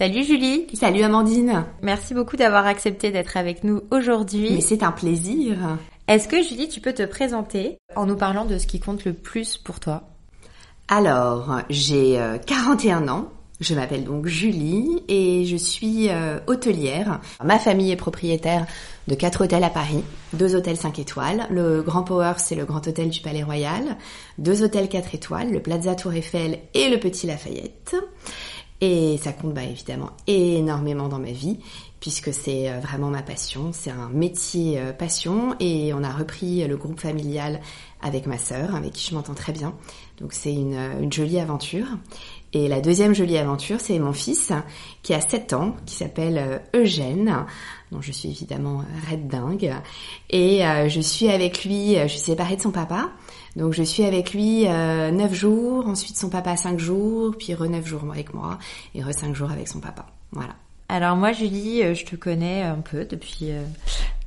Salut 0.00 0.24
Julie. 0.24 0.66
Salut 0.72 1.02
Amandine. 1.02 1.66
Merci 1.82 2.14
beaucoup 2.14 2.38
d'avoir 2.38 2.64
accepté 2.64 3.10
d'être 3.10 3.36
avec 3.36 3.64
nous 3.64 3.82
aujourd'hui. 3.90 4.48
Mais 4.50 4.62
c'est 4.62 4.82
un 4.82 4.92
plaisir. 4.92 5.76
Est-ce 6.08 6.26
que 6.26 6.42
Julie, 6.42 6.70
tu 6.70 6.80
peux 6.80 6.94
te 6.94 7.02
présenter 7.02 7.76
en 7.96 8.06
nous 8.06 8.16
parlant 8.16 8.46
de 8.46 8.56
ce 8.56 8.66
qui 8.66 8.80
compte 8.80 9.04
le 9.04 9.12
plus 9.12 9.58
pour 9.58 9.78
toi? 9.78 10.04
Alors, 10.88 11.60
j'ai 11.68 12.18
41 12.46 13.08
ans. 13.08 13.28
Je 13.60 13.74
m'appelle 13.74 14.04
donc 14.04 14.24
Julie 14.24 15.02
et 15.08 15.44
je 15.44 15.56
suis 15.56 16.08
euh, 16.08 16.38
hôtelière. 16.46 17.20
Ma 17.44 17.58
famille 17.58 17.92
est 17.92 17.96
propriétaire 17.96 18.64
de 19.06 19.14
quatre 19.14 19.44
hôtels 19.44 19.64
à 19.64 19.68
Paris, 19.68 20.02
deux 20.32 20.54
hôtels 20.54 20.78
5 20.78 20.98
étoiles. 20.98 21.46
Le 21.50 21.82
Grand 21.82 22.04
Power, 22.04 22.32
c'est 22.38 22.54
le 22.54 22.64
Grand 22.64 22.86
Hôtel 22.88 23.10
du 23.10 23.20
Palais 23.20 23.42
Royal. 23.42 23.98
Deux 24.38 24.62
hôtels 24.62 24.88
4 24.88 25.14
étoiles, 25.14 25.52
le 25.52 25.60
Plaza 25.60 25.94
Tour 25.94 26.14
Eiffel 26.14 26.60
et 26.72 26.88
le 26.88 26.98
Petit 26.98 27.26
Lafayette. 27.26 27.96
Et 28.80 29.18
ça 29.18 29.32
compte 29.32 29.52
bah, 29.52 29.64
évidemment 29.64 30.10
énormément 30.26 31.08
dans 31.08 31.18
ma 31.18 31.32
vie 31.32 31.58
puisque 32.00 32.32
c'est 32.32 32.70
euh, 32.70 32.80
vraiment 32.80 33.10
ma 33.10 33.22
passion. 33.22 33.72
C'est 33.72 33.90
un 33.90 34.08
métier 34.08 34.80
euh, 34.80 34.92
passion 34.92 35.54
et 35.60 35.92
on 35.92 36.02
a 36.02 36.10
repris 36.10 36.66
le 36.66 36.76
groupe 36.76 36.98
familial 36.98 37.60
avec 38.02 38.26
ma 38.26 38.38
sœur, 38.38 38.74
avec 38.74 38.92
qui 38.92 39.10
je 39.10 39.14
m'entends 39.14 39.34
très 39.34 39.52
bien. 39.52 39.74
Donc 40.20 40.32
c'est 40.32 40.52
une, 40.52 41.10
jolie 41.10 41.38
aventure. 41.38 41.86
Et 42.52 42.68
la 42.68 42.80
deuxième 42.80 43.14
jolie 43.14 43.38
aventure, 43.38 43.80
c'est 43.80 43.98
mon 43.98 44.12
fils 44.12 44.52
qui 45.02 45.14
a 45.14 45.20
7 45.20 45.52
ans, 45.52 45.76
qui 45.86 45.94
s'appelle 45.94 46.38
euh, 46.38 46.58
Eugène, 46.82 47.46
dont 47.92 48.02
je 48.02 48.12
suis 48.12 48.28
évidemment 48.28 48.80
euh, 48.80 49.10
red 49.10 49.28
dingue. 49.28 49.72
Et 50.30 50.66
euh, 50.66 50.88
je 50.88 51.00
suis 51.00 51.28
avec 51.28 51.64
lui, 51.64 51.94
je 51.96 52.08
suis 52.08 52.18
séparée 52.20 52.56
de 52.56 52.62
son 52.62 52.70
papa. 52.70 53.10
Donc 53.56 53.72
je 53.72 53.82
suis 53.82 54.04
avec 54.04 54.32
lui 54.32 54.66
euh, 54.66 55.10
9 55.10 55.34
jours, 55.34 55.86
ensuite 55.86 56.16
son 56.16 56.28
papa 56.28 56.56
5 56.56 56.78
jours, 56.78 57.34
puis 57.36 57.54
re 57.54 57.68
9 57.68 57.86
jours 57.86 58.04
avec 58.10 58.34
moi, 58.34 58.58
et 58.94 59.02
re 59.02 59.12
5 59.12 59.34
jours 59.34 59.50
avec 59.50 59.68
son 59.68 59.80
papa. 59.80 60.06
Voilà. 60.32 60.54
Alors 60.88 61.16
moi 61.16 61.32
Julie, 61.32 61.94
je 61.94 62.04
te 62.04 62.16
connais 62.16 62.62
un 62.62 62.80
peu 62.80 63.04
depuis 63.04 63.50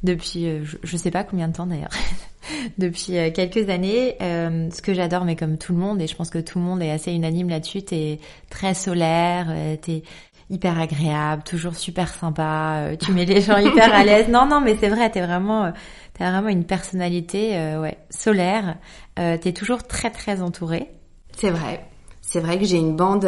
depuis 0.03 0.63
je, 0.63 0.77
je 0.81 0.97
sais 0.97 1.11
pas 1.11 1.23
combien 1.23 1.47
de 1.47 1.53
temps 1.53 1.67
d'ailleurs. 1.67 1.91
depuis 2.77 3.13
quelques 3.33 3.69
années. 3.69 4.15
Euh, 4.21 4.69
ce 4.71 4.81
que 4.81 4.93
j'adore, 4.93 5.25
mais 5.25 5.35
comme 5.35 5.57
tout 5.57 5.73
le 5.73 5.79
monde, 5.79 6.01
et 6.01 6.07
je 6.07 6.15
pense 6.15 6.29
que 6.29 6.39
tout 6.39 6.59
le 6.59 6.65
monde 6.65 6.81
est 6.81 6.91
assez 6.91 7.11
unanime 7.11 7.49
là-dessus, 7.49 7.83
t'es 7.83 8.19
très 8.49 8.73
solaire, 8.73 9.47
euh, 9.49 9.75
t'es 9.81 10.03
hyper 10.49 10.79
agréable, 10.79 11.43
toujours 11.43 11.75
super 11.75 12.09
sympa, 12.13 12.75
euh, 12.77 12.95
tu 12.95 13.11
mets 13.11 13.25
les 13.25 13.41
gens 13.41 13.57
hyper 13.65 13.93
à 13.93 14.03
l'aise. 14.03 14.27
Non, 14.29 14.45
non, 14.45 14.61
mais 14.61 14.77
c'est 14.79 14.89
vrai, 14.89 15.09
t'es 15.09 15.21
vraiment, 15.21 15.71
t'as 16.17 16.31
vraiment 16.31 16.49
une 16.49 16.65
personnalité, 16.65 17.51
ouais, 17.77 17.97
solaire. 18.09 18.75
t'es 19.15 19.53
toujours 19.53 19.83
très, 19.83 20.09
très 20.09 20.41
entourée. 20.41 20.89
C'est 21.37 21.49
vrai. 21.49 21.85
C'est 22.21 22.39
vrai 22.39 22.59
que 22.59 22.65
j'ai 22.65 22.77
une 22.77 22.95
bande. 22.95 23.27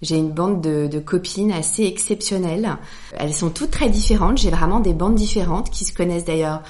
J'ai 0.00 0.16
une 0.16 0.32
bande 0.32 0.60
de, 0.60 0.88
de, 0.88 0.98
copines 0.98 1.52
assez 1.52 1.84
exceptionnelles. 1.84 2.76
Elles 3.16 3.32
sont 3.32 3.50
toutes 3.50 3.70
très 3.70 3.88
différentes. 3.88 4.38
J'ai 4.38 4.50
vraiment 4.50 4.80
des 4.80 4.94
bandes 4.94 5.14
différentes 5.14 5.70
qui 5.70 5.84
se 5.84 5.92
connaissent 5.92 6.24
d'ailleurs 6.24 6.62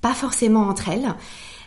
pas 0.00 0.14
forcément 0.14 0.62
entre 0.62 0.88
elles, 0.88 1.14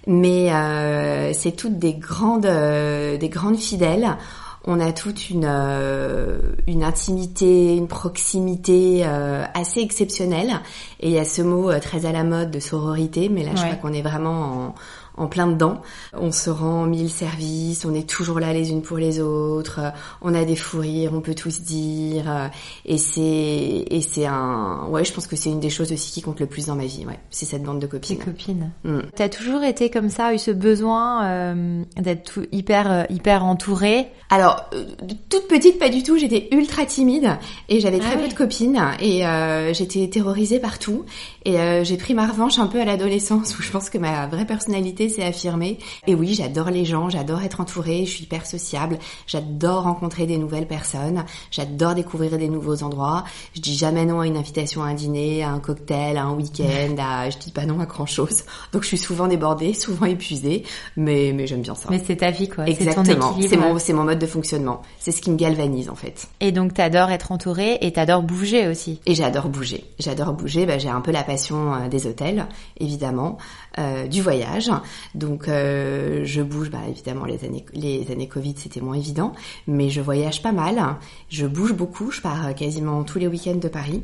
mais 0.08 0.52
euh, 0.54 1.34
c'est 1.34 1.52
toutes 1.52 1.78
des 1.80 1.94
grandes, 1.94 2.46
euh, 2.46 3.18
des 3.18 3.30
grandes 3.30 3.58
fidèles. 3.58 4.18
On 4.66 4.80
a 4.80 4.94
toute 4.94 5.30
une, 5.30 5.46
euh, 5.46 6.38
une 6.68 6.84
intimité, 6.84 7.76
une 7.76 7.90
proximité 7.90 9.02
euh, 9.06 9.44
assez 9.54 9.82
exceptionnelle. 9.82 10.62
Et 11.02 11.10
il 11.10 11.14
y 11.14 11.20
a 11.20 11.26
ce 11.26 11.42
mot 11.42 11.70
euh, 11.70 11.80
très 11.80 12.06
à 12.06 12.14
la 12.14 12.24
mode 12.24 12.50
de 12.50 12.60
sororité, 12.60 13.28
mais 13.28 13.44
là 13.44 13.52
je 13.56 13.62
crois 13.62 13.76
qu'on 13.76 13.94
est 13.94 14.02
vraiment 14.02 14.74
en, 15.18 15.28
plein 15.28 15.48
dedans. 15.48 15.82
On 16.14 16.32
se 16.32 16.50
rend 16.50 16.86
mille 16.86 17.10
services, 17.10 17.86
on 17.86 17.94
est 17.94 18.08
toujours 18.08 18.40
là 18.40 18.54
les 18.54 18.72
unes 18.72 18.82
pour 18.82 18.98
les 18.98 19.20
autres, 19.20 19.80
on 20.22 20.34
a 20.34 20.46
des 20.46 20.56
fous 20.56 20.80
rires, 20.80 21.12
on 21.14 21.22
peut 21.22 21.36
tous 21.36 21.62
dire. 21.62 22.50
Et 22.86 22.98
c'est 22.98 23.22
et 23.22 24.02
c'est 24.02 24.26
un 24.26 24.88
ouais, 24.90 25.04
je 25.06 25.14
pense 25.14 25.28
que 25.28 25.36
c'est 25.36 25.50
une 25.50 25.60
des 25.60 25.70
choses 25.70 25.92
aussi 25.92 26.12
qui 26.12 26.22
compte 26.22 26.40
le 26.40 26.48
plus 26.48 26.68
dans 26.68 26.76
ma 26.76 26.86
vie. 26.86 27.06
Ouais, 27.06 27.20
c'est 27.30 27.46
cette 27.46 27.64
bande 27.64 27.80
de 27.80 27.88
copines. 27.88 28.18
Tes 28.18 28.24
copines. 28.24 28.72
Mm. 28.84 29.00
T'as 29.16 29.30
toujours 29.30 29.64
été 29.64 29.90
comme 29.90 30.10
ça, 30.10 30.34
eu 30.34 30.38
ce 30.38 30.52
besoin 30.52 31.26
euh, 31.26 31.84
d'être 31.98 32.34
tout, 32.34 32.46
hyper 32.52 32.92
euh, 32.92 33.04
hyper 33.10 33.46
entourée? 33.46 34.08
Alors 34.30 34.66
euh, 34.74 34.86
toute 35.30 35.48
petite, 35.48 35.78
pas 35.80 35.90
du 35.90 36.04
tout. 36.04 36.18
J'étais 36.18 36.48
ultra 36.52 36.86
timide 36.86 37.38
et 37.70 37.80
j'avais 37.80 38.00
très 38.00 38.14
ah 38.14 38.18
peu 38.18 38.24
oui. 38.24 38.30
de 38.30 38.34
copines 38.34 38.82
et 39.00 39.26
euh, 39.26 39.74
j'étais 39.74 40.08
terrorisée 40.08 40.60
partout. 40.60 41.06
Et 41.46 41.60
euh, 41.60 41.84
j'ai 41.84 41.98
pris 41.98 42.14
ma 42.14 42.28
revanche 42.28 42.60
un 42.60 42.68
peu 42.68 42.82
à 42.82 42.86
l'adolescence 42.86 43.58
où 43.58 43.62
je 43.62 43.72
pense 43.72 43.90
que 43.90 43.98
ma 43.98 44.28
vraie 44.28 44.46
personnalité 44.46 45.03
s'est 45.10 45.24
affirmée. 45.24 45.78
Et 46.08 46.16
oui, 46.16 46.34
j'adore 46.34 46.70
les 46.70 46.86
gens, 46.86 47.10
j'adore 47.10 47.42
être 47.42 47.62
entourée, 47.62 48.06
je 48.06 48.12
suis 48.12 48.24
hyper 48.24 48.46
sociable, 48.46 49.00
j'adore 49.28 49.84
rencontrer 49.84 50.26
des 50.26 50.38
nouvelles 50.38 50.68
personnes, 50.68 51.24
j'adore 51.52 51.96
découvrir 51.96 52.38
des 52.38 52.50
nouveaux 52.50 52.84
endroits. 52.84 53.24
Je 53.56 53.62
dis 53.62 53.76
jamais 53.76 54.06
non 54.06 54.22
à 54.22 54.28
une 54.28 54.38
invitation 54.38 54.84
à 54.84 54.88
un 54.88 54.94
dîner, 54.94 55.44
à 55.44 55.50
un 55.52 55.60
cocktail, 55.60 56.18
à 56.18 56.24
un 56.24 56.34
week-end, 56.34 56.96
à... 56.98 57.30
je 57.30 57.38
dis 57.38 57.52
pas 57.52 57.66
non 57.66 57.80
à 57.80 57.86
grand 57.86 58.06
chose. 58.06 58.44
Donc 58.72 58.84
je 58.84 58.88
suis 58.88 58.98
souvent 58.98 59.28
débordée, 59.28 59.74
souvent 59.74 60.06
épuisée, 60.06 60.64
mais, 60.98 61.32
mais 61.34 61.48
j'aime 61.48 61.62
bien 61.62 61.76
ça. 61.76 61.90
Mais 61.90 62.02
c'est 62.06 62.18
ta 62.18 62.32
vie 62.32 62.50
quoi. 62.50 62.66
Exactement. 62.68 63.36
C'est 63.42 63.58
mon, 63.58 63.80
c'est 63.80 63.94
mon 63.94 64.04
mode 64.04 64.20
de 64.20 64.28
fonctionnement. 64.28 64.82
C'est 65.00 65.12
ce 65.12 65.22
qui 65.22 65.32
me 65.32 65.38
galvanise 65.38 65.90
en 65.90 65.96
fait. 65.96 66.28
Et 66.40 66.52
donc 66.52 66.74
t'adores 66.74 67.12
être 67.12 67.32
entourée 67.32 67.78
et 67.82 67.92
t'adores 67.94 68.24
bouger 68.24 68.68
aussi. 68.68 69.00
Et 69.06 69.16
j'adore 69.16 69.50
bouger. 69.50 69.86
J'adore 70.00 70.34
bouger. 70.34 70.66
Bah, 70.66 70.78
j'ai 70.78 70.90
un 70.90 71.02
peu 71.02 71.12
la 71.12 71.24
passion 71.24 71.88
des 71.90 72.08
hôtels, 72.08 72.48
évidemment, 72.80 73.38
euh, 73.80 74.08
du 74.08 74.22
voyage. 74.22 74.72
Donc 75.16 75.48
euh, 75.48 76.24
je 76.26 76.42
bouge, 76.42 76.70
bah, 76.70 76.82
évidemment 76.88 77.26
les 77.26 77.44
années 77.46 77.66
les 77.74 78.12
années 78.12 78.28
Covid 78.28 78.56
c'était 78.58 78.82
moins 78.82 78.96
évident, 78.96 79.34
mais 79.68 79.90
je 79.90 80.02
voyage 80.02 80.42
pas 80.42 80.52
mal. 80.52 80.98
Je 81.30 81.46
bouge 81.46 81.74
beaucoup. 81.74 82.12
Je 82.12 82.22
pars 82.22 82.54
quasiment 82.56 83.04
tous 83.04 83.20
les 83.20 83.28
week-ends 83.28 83.56
de 83.56 83.68
Paris. 83.68 84.04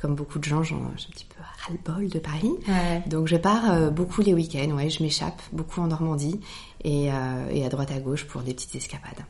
Comme 0.00 0.14
beaucoup 0.14 0.38
de 0.38 0.44
gens, 0.44 0.62
j'ai 0.62 0.76
un 0.76 1.10
petit 1.10 1.24
peu 1.24 1.42
ras-le-bol 1.42 2.08
de 2.08 2.20
Paris. 2.20 2.52
Ouais. 2.68 3.02
Donc 3.06 3.26
je 3.26 3.36
pars 3.36 3.72
euh, 3.72 3.90
beaucoup 3.90 4.22
les 4.22 4.32
week-ends. 4.32 4.70
Ouais, 4.70 4.90
je 4.90 5.02
m'échappe 5.02 5.42
beaucoup 5.52 5.80
en 5.80 5.88
Normandie 5.88 6.40
et, 6.84 7.10
euh, 7.10 7.50
et 7.50 7.66
à 7.66 7.68
droite 7.68 7.90
à 7.90 7.98
gauche 7.98 8.24
pour 8.24 8.42
des 8.42 8.54
petites 8.54 8.76
escapades. 8.76 9.24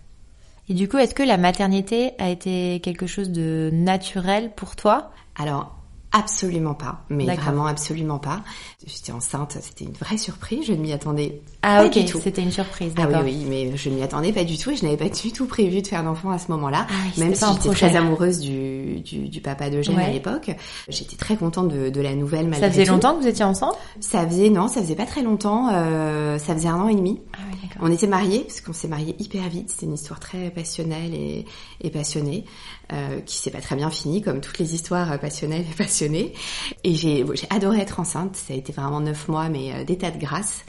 Et 0.68 0.74
du 0.74 0.86
coup, 0.86 0.98
est-ce 0.98 1.14
que 1.14 1.22
la 1.22 1.38
maternité 1.38 2.10
a 2.18 2.28
été 2.28 2.80
quelque 2.80 3.06
chose 3.06 3.30
de 3.30 3.70
naturel 3.72 4.52
pour 4.54 4.76
toi? 4.76 5.10
Alors, 5.34 5.77
Absolument 6.10 6.72
pas, 6.72 7.04
mais 7.10 7.26
vraiment 7.36 7.66
absolument 7.66 8.18
pas. 8.18 8.40
J'étais 8.86 9.12
enceinte, 9.12 9.58
c'était 9.60 9.84
une 9.84 9.92
vraie 9.92 10.16
surprise, 10.16 10.64
je 10.66 10.72
ne 10.72 10.78
m'y 10.78 10.92
attendais 10.92 11.42
ah, 11.60 11.80
pas 11.80 11.86
okay. 11.86 12.04
du 12.04 12.10
tout. 12.12 12.18
C'était 12.22 12.40
une 12.42 12.50
surprise, 12.50 12.94
ah, 12.96 13.06
oui, 13.08 13.18
oui, 13.24 13.46
mais 13.46 13.76
je 13.76 13.90
ne 13.90 13.96
m'y 13.96 14.02
attendais 14.02 14.32
pas 14.32 14.44
du 14.44 14.56
tout 14.56 14.70
et 14.70 14.76
je 14.76 14.84
n'avais 14.84 14.96
pas 14.96 15.10
du 15.10 15.32
tout 15.32 15.44
prévu 15.46 15.82
de 15.82 15.86
faire 15.86 16.02
d'enfant 16.02 16.30
à 16.30 16.38
ce 16.38 16.50
moment-là. 16.52 16.86
Ah, 16.88 16.92
même 17.18 17.34
si 17.34 17.44
j'étais 17.52 17.68
très 17.74 17.94
amoureuse 17.96 18.38
du, 18.38 19.00
du, 19.00 19.28
du 19.28 19.40
papa 19.42 19.68
d'Eugène 19.68 19.96
ouais. 19.96 20.04
à 20.04 20.10
l'époque. 20.10 20.50
J'étais 20.88 21.16
très 21.16 21.36
contente 21.36 21.68
de, 21.68 21.90
de 21.90 22.00
la 22.00 22.14
nouvelle 22.14 22.48
malgré 22.48 22.68
Ça 22.68 22.72
faisait 22.72 22.84
tout. 22.86 22.92
longtemps 22.92 23.14
que 23.14 23.20
vous 23.20 23.28
étiez 23.28 23.44
ensemble 23.44 23.74
Ça 24.00 24.26
faisait, 24.26 24.48
non, 24.48 24.68
ça 24.68 24.80
faisait 24.80 24.96
pas 24.96 25.06
très 25.06 25.22
longtemps, 25.22 25.68
euh, 25.72 26.38
ça 26.38 26.54
faisait 26.54 26.68
un 26.68 26.80
an 26.80 26.88
et 26.88 26.94
demi. 26.94 27.20
Ah, 27.34 27.38
oui, 27.52 27.68
On 27.80 27.92
était 27.92 28.06
mariés, 28.06 28.44
parce 28.46 28.62
qu'on 28.62 28.72
s'est 28.72 28.88
mariés 28.88 29.14
hyper 29.18 29.46
vite, 29.50 29.70
c'était 29.70 29.84
une 29.86 29.94
histoire 29.94 30.20
très 30.20 30.50
passionnelle 30.50 31.12
et, 31.14 31.44
et 31.82 31.90
passionnée, 31.90 32.44
euh, 32.92 33.20
qui 33.20 33.36
s'est 33.36 33.50
pas 33.50 33.60
très 33.60 33.76
bien 33.76 33.90
finie, 33.90 34.22
comme 34.22 34.40
toutes 34.40 34.58
les 34.58 34.74
histoires 34.74 35.18
passionnelles 35.18 35.64
et 35.70 35.74
passionnées. 35.74 36.32
Et 36.84 36.94
j'ai 36.94 37.24
adoré 37.50 37.80
être 37.80 38.00
enceinte, 38.00 38.36
ça 38.36 38.54
a 38.54 38.56
été 38.56 38.72
vraiment 38.72 39.00
neuf 39.00 39.28
mois, 39.28 39.48
mais 39.48 39.72
euh, 39.74 39.84
des 39.84 39.98
tas 39.98 40.10
de 40.10 40.18
grâce. 40.18 40.64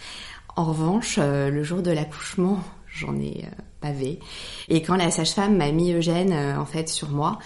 En 0.56 0.66
revanche, 0.66 1.16
euh, 1.20 1.50
le 1.50 1.64
jour 1.64 1.82
de 1.82 1.92
l'accouchement, 1.92 2.60
j'en 2.92 3.16
ai 3.16 3.46
euh, 3.46 3.62
bavé. 3.82 4.20
Et 4.68 4.82
quand 4.82 4.96
la 4.96 5.10
sage-femme 5.10 5.56
m'a 5.56 5.72
mis 5.72 5.94
Eugène 5.94 6.34
en 6.34 6.66
fait 6.66 6.90
sur 6.90 7.10
moi, 7.12 7.40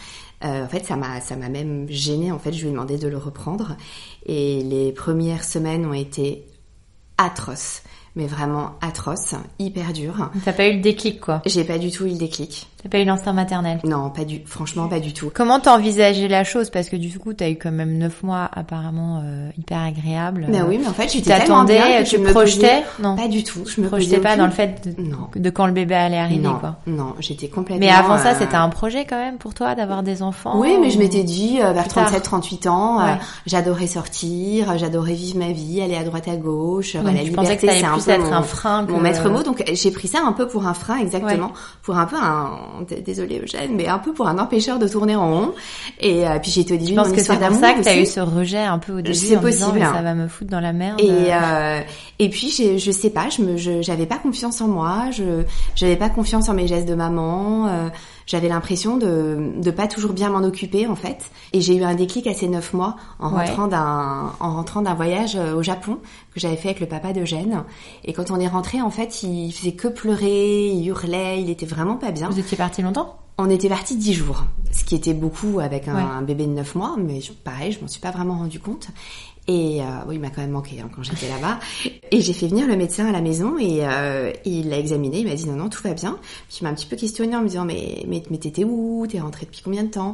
euh, 0.44 0.66
en 0.66 0.68
fait 0.68 0.84
ça 0.86 0.96
m'a 0.96 1.22
ça 1.22 1.36
m'a 1.36 1.50
même 1.50 1.88
gênée. 1.90 2.32
En 2.32 2.40
fait, 2.40 2.54
je 2.54 2.62
lui 2.62 2.70
ai 2.70 2.72
demandé 2.72 2.98
de 2.98 3.08
le 3.08 3.18
reprendre. 3.18 3.78
Et 4.26 4.64
les 4.64 4.92
premières 4.92 5.44
semaines 5.44 5.86
ont 5.86 5.94
été 5.94 6.48
atroces, 7.20 7.84
mais 8.16 8.26
vraiment 8.26 8.78
atroces, 8.82 9.36
hyper 9.60 9.94
dures. 9.94 10.32
T'as 10.44 10.54
pas 10.54 10.68
eu 10.68 10.78
le 10.78 10.82
déclic, 10.82 11.20
quoi. 11.20 11.44
J'ai 11.46 11.66
pas 11.66 11.78
du 11.78 11.92
tout 11.92 12.06
eu 12.06 12.10
le 12.10 12.18
déclic. 12.18 12.68
T'as 12.84 12.90
pas 12.90 13.00
eu 13.00 13.06
l'instinct 13.06 13.32
maternel. 13.32 13.80
Non, 13.86 14.10
pas 14.10 14.26
du, 14.26 14.42
franchement 14.46 14.90
pas 14.90 15.00
du 15.00 15.14
tout. 15.14 15.32
Comment 15.34 15.62
t'as 15.62 15.74
envisagé 15.76 16.28
la 16.28 16.44
chose? 16.44 16.70
Parce 16.70 16.90
que 16.90 16.98
du 16.98 17.18
coup, 17.18 17.32
t'as 17.34 17.50
eu 17.50 17.56
quand 17.56 17.72
même 17.72 17.98
neuf 17.98 18.24
mois 18.24 18.50
apparemment 18.54 19.22
euh, 19.24 19.50
hyper 19.58 19.80
agréables. 19.80 20.48
Mais 20.50 20.62
oui, 20.62 20.78
mais 20.82 20.88
en 20.88 20.94
fait, 20.94 21.08
tu 21.08 21.22
t'attendais, 21.22 22.04
tu 22.04 22.18
je 22.18 22.22
me 22.22 22.30
projetais? 22.32 22.84
Non. 23.02 23.16
Pas 23.16 23.30
du 23.30 23.44
tout. 23.46 23.62
Je 23.66 23.80
me 23.80 23.88
projetais 23.88 24.18
pas 24.20 24.36
dans 24.36 24.46
le 24.46 24.52
fait 24.52 24.86
de, 24.98 25.02
Non. 25.02 25.30
de 25.34 25.50
quand 25.50 25.66
le 25.66 25.72
bébé 25.72 25.96
allait 25.96 26.18
arriver, 26.18 26.42
non, 26.44 26.56
quoi. 26.60 26.76
non, 26.86 27.16
j'étais 27.20 27.48
complètement. 27.48 27.86
Mais 27.86 27.92
avant 27.92 28.18
ça, 28.18 28.32
euh, 28.32 28.36
c'était 28.38 28.56
un 28.56 28.68
projet 28.70 29.06
quand 29.06 29.18
même 29.18 29.38
pour 29.38 29.54
toi 29.54 29.76
d'avoir 29.76 30.04
des 30.04 30.22
enfants 30.22 30.60
Oui, 30.60 30.76
mais 30.82 30.90
je 30.90 31.00
m'étais 31.00 31.24
dit, 31.24 31.60
euh, 31.62 31.72
vers 31.72 31.84
Plus 31.84 31.94
tard? 31.94 32.04
37, 32.08 32.24
38 32.24 32.68
ans, 32.68 33.00
euh, 33.00 33.04
Ouais. 33.06 33.18
j'adorais 33.46 33.88
sortir, 33.88 34.72
euh, 34.72 34.74
j'adorais 34.78 35.14
vivre 35.14 35.40
ma 35.40 35.54
vie, 35.54 35.82
aller 35.82 35.96
à 35.96 36.04
droite 36.04 36.28
à 36.28 36.36
gauche. 36.36 36.96
Donc, 36.98 37.06
la 37.06 37.32
pensais 37.34 37.56
que 37.56 37.66
ça 37.66 37.72
allait 37.72 37.84
un 37.86 37.98
être 37.98 38.26
mon, 38.26 38.34
un 38.34 38.44
frein 38.44 38.86
que- 38.86 38.92
mon 38.92 39.00
maître 39.00 39.30
mot. 39.30 39.42
Donc, 39.42 39.64
j'ai 39.72 39.92
pris 39.92 40.10
ça 40.10 40.20
un 40.26 40.34
peu 40.34 40.48
pour 40.50 40.68
un 40.68 40.74
frein, 40.74 40.98
exactement. 40.98 41.52
Pour 41.82 41.98
un 41.98 42.06
peu 42.06 42.18
un, 42.18 42.52
désolé 43.06 43.40
Eugène, 43.42 43.72
mais 43.76 43.88
un 43.88 44.00
peu 44.00 44.14
pour 44.14 44.28
un 44.28 44.38
empêcheur 44.38 44.80
de 44.80 44.88
tourner 44.88 45.16
en 45.16 45.30
rond. 45.32 45.54
Et 46.00 46.28
euh, 46.28 46.40
puis 46.40 46.52
j'ai 46.52 46.62
au 46.62 46.64
début 46.78 46.88
Je 46.88 46.94
pense 46.94 47.12
que 47.12 47.22
c'est 47.22 47.38
pour 47.38 47.56
ça 47.58 47.74
que 47.74 47.84
t'as 47.84 47.98
eu 47.98 48.06
ce 48.06 48.20
rejet 48.20 48.60
un 48.60 48.80
peu 48.80 48.94
au 48.94 49.02
début 49.02 49.14
C'est 49.14 49.28
disant, 49.38 49.42
possible. 49.42 49.80
mais 49.80 49.86
ça 49.86 50.02
va 50.02 50.14
me 50.14 50.28
foutre 50.28 50.52
dans 50.52 50.60
la 50.60 50.74
merde. 50.74 51.00
Et 51.02 51.34
euh, 51.34 51.82
et 52.20 52.30
puis 52.30 52.50
je 52.78 52.92
sais 52.92 53.10
pas, 53.10 53.30
je 53.30 53.42
me 53.42 53.82
j'avais 53.82 54.06
pas 54.06 54.18
confiance 54.18 54.62
en 54.62 54.68
moi, 54.68 55.06
je 55.12 55.44
j'avais 55.76 55.96
pas 55.96 56.10
confiance 56.10 56.50
en 56.50 56.54
mes 56.54 56.68
gestes 56.68 56.88
de 56.88 56.96
maman, 56.96 57.68
euh, 57.68 57.90
j'avais 58.26 58.48
l'impression 58.50 58.98
de 58.98 59.52
de 59.62 59.72
pas 59.72 59.88
toujours 59.88 60.14
bien 60.14 60.30
m'en 60.30 60.44
occuper 60.46 60.88
en 60.88 60.96
fait. 60.96 61.32
Et 61.54 61.62
j'ai 61.62 61.76
eu 61.76 61.84
un 61.84 61.96
déclic 61.96 62.28
à 62.28 62.34
ces 62.34 62.48
neuf 62.48 62.74
mois 62.74 62.96
en 63.20 63.34
Ouais. 63.34 63.46
rentrant 63.46 63.68
d'un 63.68 64.34
en 64.40 64.54
rentrant 64.56 64.82
d'un 64.82 64.94
voyage 64.94 65.36
euh, 65.36 65.56
au 65.56 65.64
Japon 65.64 66.00
que 66.34 66.40
j'avais 66.40 66.56
fait 66.58 66.70
avec 66.70 66.80
le 66.80 66.88
papa 66.88 67.14
d'Eugène. 67.14 67.64
Et 68.06 68.14
quand 68.14 68.32
on 68.32 68.40
est 68.40 68.48
rentré 68.48 68.82
en 68.82 68.90
fait, 68.90 69.24
il 69.24 69.52
faisait 69.52 69.74
que 69.74 69.88
pleurer, 69.88 70.68
il 70.68 70.88
hurlait, 70.88 71.42
il 71.42 71.50
était 71.50 71.66
vraiment 71.66 71.96
pas 71.96 72.12
bien. 72.12 72.30
Vous 72.30 72.40
étiez 72.40 72.58
parti 72.58 72.82
longtemps? 72.82 73.18
On 73.40 73.50
était 73.50 73.68
parti 73.70 73.96
dix 73.96 74.14
jours, 74.14 74.44
ce 74.72 74.84
qui 74.84 74.94
était 74.94 75.16
beaucoup 75.16 75.60
avec 75.60 75.88
un, 75.88 75.96
Ouais. 75.96 76.02
un 76.04 76.22
bébé 76.22 76.46
de 76.46 76.52
neuf 76.52 76.76
mois, 76.76 76.96
mais 77.00 77.20
pareil, 77.44 77.72
je 77.72 77.80
m'en 77.82 77.88
suis 77.88 78.00
pas 78.00 78.12
vraiment 78.12 78.38
rendu 78.38 78.60
compte. 78.60 78.90
Et 79.48 79.82
euh, 79.82 79.86
oui, 80.08 80.16
il 80.16 80.22
m'a 80.22 80.30
quand 80.30 80.42
même 80.42 80.52
manqué 80.52 80.80
hein, 80.80 80.90
quand 80.96 81.04
j'étais 81.04 81.28
là-bas. 81.28 81.60
Et 82.12 82.22
j'ai 82.22 82.32
fait 82.32 82.48
venir 82.48 82.66
le 82.66 82.78
médecin 82.78 83.08
à 83.08 83.12
la 83.12 83.20
maison 83.20 83.58
et 83.58 83.86
euh, 83.86 84.32
il 84.46 84.70
l'a 84.70 84.78
examiné. 84.80 85.20
Il 85.20 85.28
m'a 85.28 85.36
dit 85.36 85.46
non 85.46 85.56
non 85.56 85.70
tout 85.70 85.84
va 85.84 85.94
bien. 85.94 86.18
Puis 86.48 86.60
il 86.62 86.64
m'a 86.64 86.70
un 86.70 86.74
petit 86.74 86.86
peu 86.86 86.96
questionné 86.96 87.36
en 87.36 87.42
me 87.42 87.48
disant 87.48 87.66
mais 87.66 88.06
mais, 88.08 88.24
mais 88.30 88.38
t'étais 88.38 88.64
où? 88.64 89.06
T'es 89.10 89.20
rentré 89.20 89.46
depuis 89.46 89.62
combien 89.62 89.84
de 89.84 89.90
temps? 89.90 90.14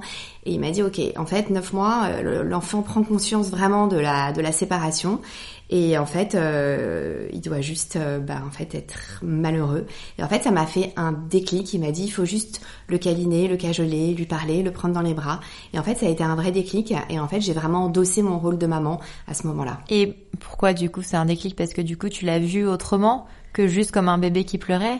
Et 0.49 0.53
il 0.53 0.59
m'a 0.59 0.71
dit 0.71 0.81
ok 0.81 0.99
en 1.15 1.27
fait 1.27 1.51
neuf 1.51 1.73
mois 1.73 2.05
euh, 2.07 2.21
le- 2.23 2.43
l'enfant 2.49 2.81
prend 2.81 3.03
conscience 3.03 3.51
vraiment 3.51 3.85
de 3.85 3.97
la 3.97 4.31
de 4.31 4.41
la 4.41 4.51
séparation 4.51 5.21
et 5.69 5.95
en 5.99 6.07
fait 6.07 6.33
euh, 6.33 7.27
il 7.31 7.41
doit 7.41 7.61
juste 7.61 7.97
euh, 7.97 8.17
bah, 8.19 8.41
en 8.47 8.49
fait 8.49 8.73
être 8.73 9.19
malheureux. 9.21 9.85
Et 10.17 10.23
en 10.23 10.27
fait 10.27 10.41
ça 10.41 10.49
m'a 10.49 10.65
fait 10.65 10.91
un 10.95 11.11
déclic. 11.11 11.71
Il 11.75 11.81
m'a 11.81 11.91
dit 11.91 12.05
il 12.05 12.09
faut 12.09 12.25
juste 12.25 12.61
le 12.87 12.97
câliner, 12.97 13.47
le 13.47 13.57
cajoler, 13.57 14.15
lui 14.15 14.25
parler, 14.25 14.63
le 14.63 14.71
prendre 14.71 14.95
dans 14.95 15.03
les 15.03 15.13
bras. 15.13 15.39
Et 15.71 15.77
en 15.77 15.83
fait 15.83 15.99
ça 15.99 16.07
a 16.07 16.09
été 16.09 16.23
un 16.23 16.35
vrai 16.35 16.51
déclic. 16.51 16.95
Et 17.11 17.19
en 17.19 17.27
fait 17.27 17.41
j'ai 17.41 17.53
vraiment 17.53 17.83
endossé 17.85 18.23
mon 18.23 18.39
rôle 18.39 18.57
de 18.57 18.65
maman 18.65 18.99
à 19.27 19.35
ce 19.35 19.45
moment-là. 19.45 19.77
Et 19.91 20.15
pourquoi 20.39 20.73
du 20.73 20.89
coup 20.89 21.03
c'est 21.03 21.17
un 21.17 21.25
déclic? 21.25 21.55
Parce 21.55 21.73
que 21.73 21.81
du 21.83 21.95
coup 21.95 22.09
tu 22.09 22.25
l'as 22.25 22.39
vu 22.39 22.65
autrement 22.67 23.27
que 23.53 23.67
juste 23.67 23.91
comme 23.91 24.09
un 24.09 24.17
bébé 24.17 24.45
qui 24.45 24.57
pleurait? 24.57 24.99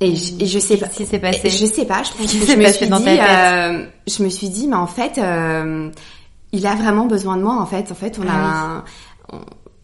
Et 0.00 0.16
je, 0.16 0.32
et 0.40 0.46
je 0.46 0.58
sais 0.58 0.76
pas. 0.78 0.86
Passé 0.86 1.50
Je 1.50 1.66
sais 1.66 1.84
pas. 1.84 2.02
Je 2.02 2.10
pense 2.12 2.32
que 2.32 2.38
je 2.46 2.56
me 2.56 2.62
suis 2.72 2.86
dit. 2.98 3.04
euh, 3.22 3.84
je 4.06 4.22
me 4.22 4.28
suis 4.30 4.48
dit, 4.48 4.66
mais 4.68 4.76
en 4.76 4.86
fait, 4.86 5.18
euh, 5.18 5.90
il 6.52 6.66
a 6.66 6.74
vraiment 6.74 7.06
besoin 7.06 7.36
de 7.36 7.42
moi. 7.42 7.56
En 7.60 7.66
fait, 7.66 7.92
en 7.92 7.94
fait, 7.94 8.18
on 8.18 8.26
a, 8.26 8.32
Ah 8.32 8.84
un, 9.32 9.38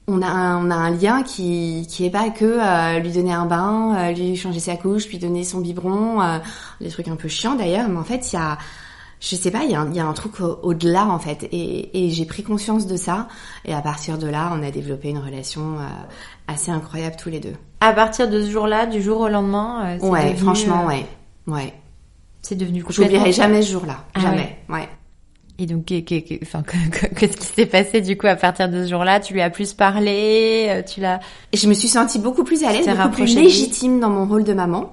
on- 0.08 0.22
a, 0.22 0.26
un, 0.26 0.66
on 0.66 0.70
a 0.70 0.74
un 0.74 0.90
lien 0.90 1.22
qui 1.22 1.86
qui 1.90 2.06
est 2.06 2.10
pas 2.10 2.30
que 2.30 2.44
euh, 2.44 2.98
lui 3.00 3.10
donner 3.12 3.32
un 3.34 3.44
bain, 3.46 3.94
euh, 3.98 4.12
lui 4.12 4.36
changer 4.36 4.60
sa 4.60 4.76
couche, 4.76 5.06
lui 5.08 5.18
donner 5.18 5.44
son 5.44 5.60
biberon, 5.60 6.22
euh, 6.22 6.38
des 6.80 6.88
trucs 6.90 7.08
un 7.08 7.16
peu 7.16 7.28
chiants 7.28 7.54
d'ailleurs. 7.54 7.88
Mais 7.88 7.98
en 7.98 8.04
fait, 8.04 8.32
il 8.32 8.36
y 8.36 8.38
a 8.38 8.56
je 9.20 9.34
sais 9.36 9.50
pas, 9.50 9.64
il 9.64 9.70
y 9.70 9.74
a 9.74 9.80
un, 9.80 9.90
il 9.90 9.96
y 9.96 10.00
a 10.00 10.06
un 10.06 10.12
truc 10.12 10.40
au- 10.40 10.58
au-delà 10.62 11.06
en 11.06 11.18
fait, 11.18 11.48
et, 11.52 12.06
et 12.06 12.10
j'ai 12.10 12.24
pris 12.26 12.42
conscience 12.42 12.86
de 12.86 12.96
ça, 12.96 13.28
et 13.64 13.72
à 13.74 13.80
partir 13.80 14.18
de 14.18 14.26
là, 14.26 14.52
on 14.54 14.62
a 14.62 14.70
développé 14.70 15.08
une 15.08 15.18
relation 15.18 15.78
euh, 15.78 15.84
assez 16.48 16.70
incroyable 16.70 17.16
tous 17.18 17.30
les 17.30 17.40
deux. 17.40 17.54
À 17.80 17.92
partir 17.92 18.28
de 18.28 18.42
ce 18.42 18.50
jour-là, 18.50 18.86
du 18.86 19.00
jour 19.02 19.20
au 19.20 19.28
lendemain, 19.28 19.96
euh, 20.02 20.06
Ouais, 20.08 20.24
devenu, 20.30 20.38
franchement, 20.42 20.84
euh, 20.84 20.88
ouais, 20.88 21.06
ouais. 21.46 21.72
C'est 22.42 22.54
devenu 22.56 22.82
complètement... 22.82 23.04
J'oublierai 23.06 23.32
jamais 23.32 23.62
ce 23.62 23.72
jour-là, 23.72 24.04
Ah 24.14 24.20
jamais, 24.20 24.58
ouais. 24.68 24.88
Et 25.58 25.64
donc, 25.64 25.90
enfin, 26.42 26.62
que- 26.92 27.06
qu'est-ce 27.14 27.36
qui 27.38 27.46
s'est 27.46 27.64
passé 27.66 28.02
du 28.02 28.18
coup 28.18 28.26
à 28.26 28.36
partir 28.36 28.68
de 28.68 28.84
ce 28.84 28.90
jour-là? 28.90 29.20
Tu 29.20 29.32
lui 29.32 29.40
as 29.40 29.48
plus 29.48 29.72
parlé 29.72 30.84
Tu 30.86 31.00
l'as 31.00 31.18
je 31.54 31.66
me 31.66 31.72
suis 31.72 31.88
sentie 31.88 32.18
beaucoup 32.18 32.44
plus 32.44 32.62
à 32.62 32.72
l'aise, 32.72 32.86
beaucoup 32.86 33.08
plus 33.14 33.34
légitime 33.42 33.98
dans 33.98 34.10
mon 34.10 34.26
rôle 34.26 34.44
de 34.44 34.52
maman. 34.52 34.92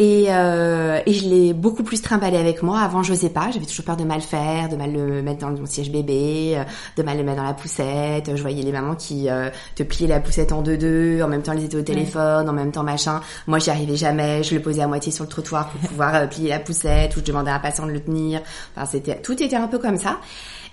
Et, 0.00 0.26
euh, 0.28 1.00
et 1.06 1.12
je 1.12 1.28
l'ai 1.28 1.52
beaucoup 1.52 1.82
plus 1.82 2.00
trimballé 2.00 2.36
avec 2.36 2.62
moi. 2.62 2.78
Avant, 2.78 3.02
j'osais 3.02 3.30
pas. 3.30 3.50
J'avais 3.50 3.66
toujours 3.66 3.84
peur 3.84 3.96
de 3.96 4.04
mal 4.04 4.20
faire, 4.20 4.68
de 4.68 4.76
mal 4.76 4.92
le 4.92 5.22
mettre 5.22 5.40
dans 5.40 5.50
mon 5.50 5.66
siège 5.66 5.90
bébé, 5.90 6.54
euh, 6.56 6.62
de 6.96 7.02
mal 7.02 7.18
le 7.18 7.24
mettre 7.24 7.38
dans 7.38 7.44
la 7.44 7.52
poussette. 7.54 8.36
Je 8.36 8.40
voyais 8.40 8.62
les 8.62 8.70
mamans 8.70 8.94
qui 8.94 9.28
euh, 9.28 9.50
te 9.74 9.82
pliaient 9.82 10.06
la 10.06 10.20
poussette 10.20 10.52
en 10.52 10.62
deux-deux. 10.62 11.20
En 11.20 11.26
même 11.26 11.42
temps, 11.42 11.52
ils 11.52 11.64
étaient 11.64 11.76
au 11.76 11.82
téléphone, 11.82 12.48
en 12.48 12.52
même 12.52 12.70
temps, 12.70 12.84
machin. 12.84 13.20
Moi, 13.48 13.58
j'y 13.58 13.70
arrivais 13.70 13.96
jamais. 13.96 14.44
Je 14.44 14.54
le 14.54 14.62
posais 14.62 14.82
à 14.82 14.86
moitié 14.86 15.10
sur 15.10 15.24
le 15.24 15.30
trottoir 15.30 15.68
pour 15.68 15.80
pouvoir 15.80 16.28
plier 16.28 16.50
la 16.50 16.60
poussette 16.60 17.16
ou 17.16 17.18
je 17.18 17.24
demandais 17.24 17.50
à 17.50 17.56
un 17.56 17.60
passant 17.60 17.84
de 17.84 17.90
le 17.90 18.00
tenir. 18.00 18.40
Enfin, 18.76 18.86
c'était, 18.86 19.20
tout 19.20 19.42
était 19.42 19.56
un 19.56 19.66
peu 19.66 19.80
comme 19.80 19.98
ça. 19.98 20.20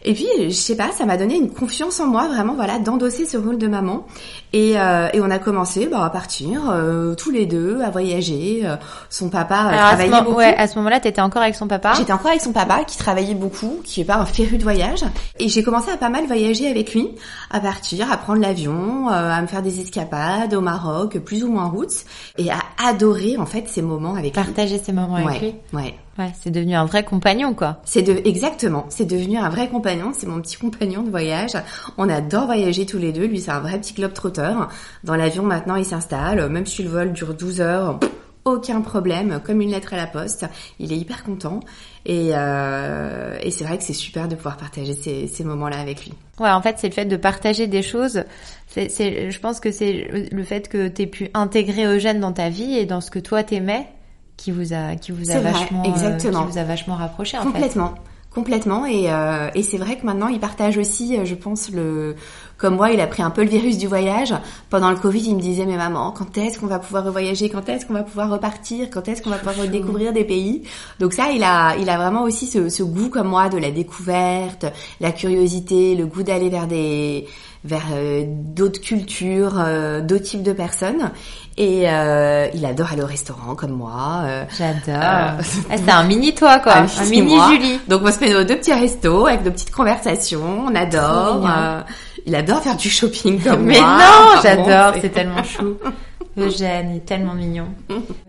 Et 0.08 0.14
puis, 0.14 0.28
je 0.38 0.50
sais 0.52 0.78
pas, 0.78 0.92
ça 0.92 1.06
m'a 1.06 1.18
donné 1.18 1.36
une 1.36 1.50
confiance 1.50 2.00
en 2.00 2.06
moi, 2.06 2.28
vraiment, 2.28 2.54
voilà, 2.54 2.78
d'endosser 2.78 3.26
ce 3.26 3.38
rôle 3.38 3.58
de 3.58 3.68
maman. 3.68 4.06
Et, 4.54 4.80
euh, 4.80 5.08
et 5.14 5.20
on 5.20 5.32
a 5.32 5.40
commencé 5.40 5.88
bah, 5.88 6.06
à 6.06 6.10
partir 6.12 6.70
euh, 6.70 7.16
tous 7.16 7.32
les 7.32 7.48
deux, 7.48 7.82
à 7.82 7.90
voyager. 7.90 8.62
Euh, 8.64 8.76
son 9.10 9.30
papa 9.30 9.56
euh, 9.56 9.68
Alors, 9.70 9.82
à 9.82 9.88
travaillait 9.88 10.10
moment- 10.12 10.24
beaucoup. 10.24 10.38
ouais, 10.38 10.56
à 10.56 10.68
ce 10.68 10.76
moment-là, 10.78 11.00
t'étais 11.00 11.22
encore 11.22 11.42
avec 11.42 11.56
son 11.56 11.68
papa? 11.68 11.94
J'étais 11.98 12.14
encore 12.14 12.28
avec 12.28 12.42
son 12.42 12.54
papa 12.54 12.84
qui 12.86 12.98
travaillait 12.98 13.34
beaucoup, 13.34 13.80
qui 13.84 14.02
est 14.02 14.06
pas 14.06 14.18
un 14.18 14.26
féru 14.26 14.58
de 14.58 14.64
voyage. 14.64 15.04
Et 15.40 15.50
j'ai 15.50 15.64
commencé 15.64 15.90
à 15.92 15.98
pas 15.98 16.10
mal 16.10 16.26
voyager 16.28 16.70
avec 16.70 16.94
lui, 16.94 17.10
à 17.50 17.60
partir, 17.60 18.12
à 18.12 18.18
prendre 18.18 18.40
l'avion, 18.42 19.10
euh, 19.10 19.32
à 19.32 19.42
me 19.42 19.48
faire 19.48 19.64
des 19.64 19.80
escapades 19.82 20.54
au 20.54 20.62
Maroc, 20.62 21.18
plus 21.20 21.44
ou 21.44 21.52
moins 21.52 21.66
routes, 21.66 22.06
et 22.38 22.52
à 22.52 22.60
adorer 22.88 23.38
en 23.38 23.46
fait 23.48 23.66
ces 23.68 23.82
moments 23.82 24.14
avec 24.14 24.36
lui. 24.38 24.44
Partager 24.44 24.78
ces 24.78 24.92
moments 24.94 25.16
avec 25.16 25.42
lui. 25.42 25.56
Ouais, 25.74 25.96
ouais. 26.20 26.32
C'est 26.42 26.52
devenu 26.52 26.76
un 26.76 26.86
vrai 26.86 27.04
compagnon, 27.04 27.54
quoi. 27.54 27.82
C'est 27.86 28.02
de 28.02 28.22
exactement, 28.26 28.86
c'est 28.90 29.06
devenu 29.06 29.38
un 29.38 29.50
vrai 29.50 29.70
compagnon, 29.70 30.12
c'est 30.14 30.28
mon 30.28 30.42
petit 30.42 30.58
compagnon 30.58 31.04
de 31.04 31.10
voyage. 31.10 31.54
On 31.98 32.10
adore 32.10 32.46
voyager 32.46 32.86
tous 32.86 32.98
les 32.98 33.12
deux, 33.12 33.26
lui 33.26 33.40
c'est 33.40 33.52
un 33.52 33.60
vrai 33.60 33.80
petit 33.80 33.94
globe 33.94 34.14
trotteur. 34.14 34.70
Dans 35.04 35.16
l'avion 35.16 35.44
maintenant, 35.44 35.76
il 35.76 35.86
s'installe, 35.86 36.50
même 36.50 36.66
si 36.66 36.84
le 36.84 36.90
vol 36.90 37.14
dure 37.14 37.34
12 37.34 37.62
heures, 37.62 38.00
aucun 38.46 38.82
problème, 38.82 39.42
comme 39.44 39.60
une 39.60 39.72
lettre 39.72 39.96
à 39.96 39.98
la 39.98 40.06
poste. 40.06 40.46
Il 40.80 40.94
est 40.94 40.98
hyper 40.98 41.24
content 41.24 41.60
et, 42.06 42.30
euh, 42.34 43.38
et 43.42 43.50
c'est 43.50 43.64
vrai 43.64 43.78
que 43.78 43.84
c'est 43.84 43.94
super 43.94 44.28
de 44.28 44.36
pouvoir 44.36 44.58
partager 44.58 44.94
ces, 44.94 45.28
ces 45.28 45.44
moments-là 45.44 45.80
avec 45.80 46.06
lui. 46.06 46.14
Ouais, 46.40 46.52
en 46.52 46.62
fait, 46.62 46.76
c'est 46.78 46.88
le 46.88 46.94
fait 46.94 47.06
de 47.06 47.18
partager 47.18 47.66
des 47.66 47.82
choses. 47.82 48.24
C'est, 48.68 48.90
c'est, 48.90 49.32
je 49.32 49.40
pense 49.40 49.60
que 49.60 49.72
c'est 49.72 50.30
le 50.32 50.44
fait 50.44 50.70
que 50.70 50.88
t'aies 50.88 51.08
pu 51.08 51.30
intégrer 51.34 51.86
Eugène 51.86 52.20
dans 52.20 52.34
ta 52.34 52.50
vie 52.50 52.78
et 52.78 52.86
dans 52.86 53.02
ce 53.02 53.10
que 53.10 53.20
toi 53.20 53.44
t'aimais 53.44 53.88
qui 54.38 54.52
vous 54.52 54.74
a, 54.74 54.96
qui 54.96 55.12
vous 55.12 55.32
a 55.32 55.40
vrai, 55.40 55.52
vachement, 55.52 55.84
euh, 55.86 55.90
exactement. 55.90 56.46
qui 56.46 56.52
vous 56.54 56.58
a 56.58 56.64
vachement 56.64 56.96
rapproché, 56.96 57.38
en 57.38 57.42
fait. 57.42 57.52
Complètement. 57.52 57.94
Complètement 58.34 58.86
et, 58.86 59.10
euh, 59.10 59.50
et 59.56 59.64
c'est 59.64 59.78
vrai 59.78 59.96
que 59.96 60.06
maintenant 60.06 60.28
il 60.28 60.42
partage 60.42 60.78
aussi, 60.78 61.18
euh, 61.18 61.24
je 61.24 61.36
pense 61.36 61.72
le 61.72 62.18
comme 62.58 62.76
moi 62.76 62.92
il 62.92 63.00
a 63.00 63.08
pris 63.08 63.24
un 63.24 63.30
peu 63.30 63.42
le 63.44 63.50
virus 63.50 63.78
du 63.78 63.88
voyage. 63.88 64.34
Pendant 64.70 64.92
le 64.92 64.98
Covid 64.98 65.22
il 65.22 65.38
me 65.38 65.42
disait 65.42 65.66
mais 65.66 65.78
maman 65.78 66.12
quand 66.12 66.38
est-ce 66.38 66.60
qu'on 66.60 66.68
va 66.68 66.80
pouvoir 66.80 67.06
revoyager, 67.06 67.48
quand 67.48 67.70
est-ce 67.70 67.86
qu'on 67.86 67.94
va 67.94 68.04
pouvoir 68.04 68.30
repartir, 68.30 68.90
quand 68.92 69.08
est-ce 69.08 69.22
qu'on 69.22 69.30
va 69.30 69.38
pouvoir 69.38 69.56
redécouvrir 69.56 70.12
des 70.12 70.26
pays? 70.26 70.64
Donc 71.00 71.14
ça 71.14 71.32
il 71.32 71.46
a 71.46 71.78
il 71.78 71.90
a 71.90 71.96
vraiment 71.96 72.24
aussi 72.24 72.48
ce, 72.48 72.68
ce 72.68 72.84
goût 72.84 73.08
comme 73.08 73.30
moi 73.30 73.48
de 73.48 73.58
la 73.58 73.72
découverte, 73.72 74.66
la 75.00 75.14
curiosité, 75.14 75.96
le 75.96 76.06
goût 76.06 76.24
d'aller 76.24 76.50
vers 76.50 76.68
des 76.68 77.28
vers 77.66 77.88
euh, 77.94 78.24
d'autres 78.28 78.80
cultures, 78.80 79.56
euh, 79.58 80.02
d'autres 80.02 80.24
types 80.24 80.44
de 80.44 80.54
personnes 80.54 81.12
et 81.58 81.90
euh, 81.90 82.48
il 82.54 82.66
adore 82.66 82.92
aller 82.92 83.02
au 83.02 83.08
restaurant 83.08 83.56
comme 83.56 83.72
moi. 83.72 84.24
J'adore. 84.58 85.02
Ah, 85.02 85.38
c'est 85.44 85.90
un 85.90 86.04
mini 86.04 86.34
toi, 86.36 86.60
quoi. 86.60 86.74
ah, 86.76 86.86
un 87.02 87.06
mini 87.06 87.36
moi. 87.36 87.50
Julie. 87.50 87.80
Donc 87.88 88.02
on 88.04 88.08
se 88.12 88.18
fait 88.18 88.32
nos 88.34 88.44
deux 88.44 88.58
petits 88.58 88.74
restos 88.74 89.26
avec 89.28 89.44
nos 89.44 89.52
petites 89.52 89.72
conversations, 89.72 90.66
on 90.68 90.76
adore. 90.76 91.48
euh, 91.50 91.82
il 92.26 92.36
adore 92.36 92.62
faire 92.62 92.78
du 92.78 92.90
shopping 92.90 93.42
comme 93.42 93.64
Mais 93.64 93.80
moi. 93.80 93.98
non, 93.98 94.42
j'adore, 94.42 94.94
bon, 94.94 95.00
c'est 95.02 95.10
tellement 95.10 95.44
chou. 95.44 95.78
Eugène, 96.38 96.92
est 96.98 97.06
tellement 97.06 97.34
mignon. 97.34 97.68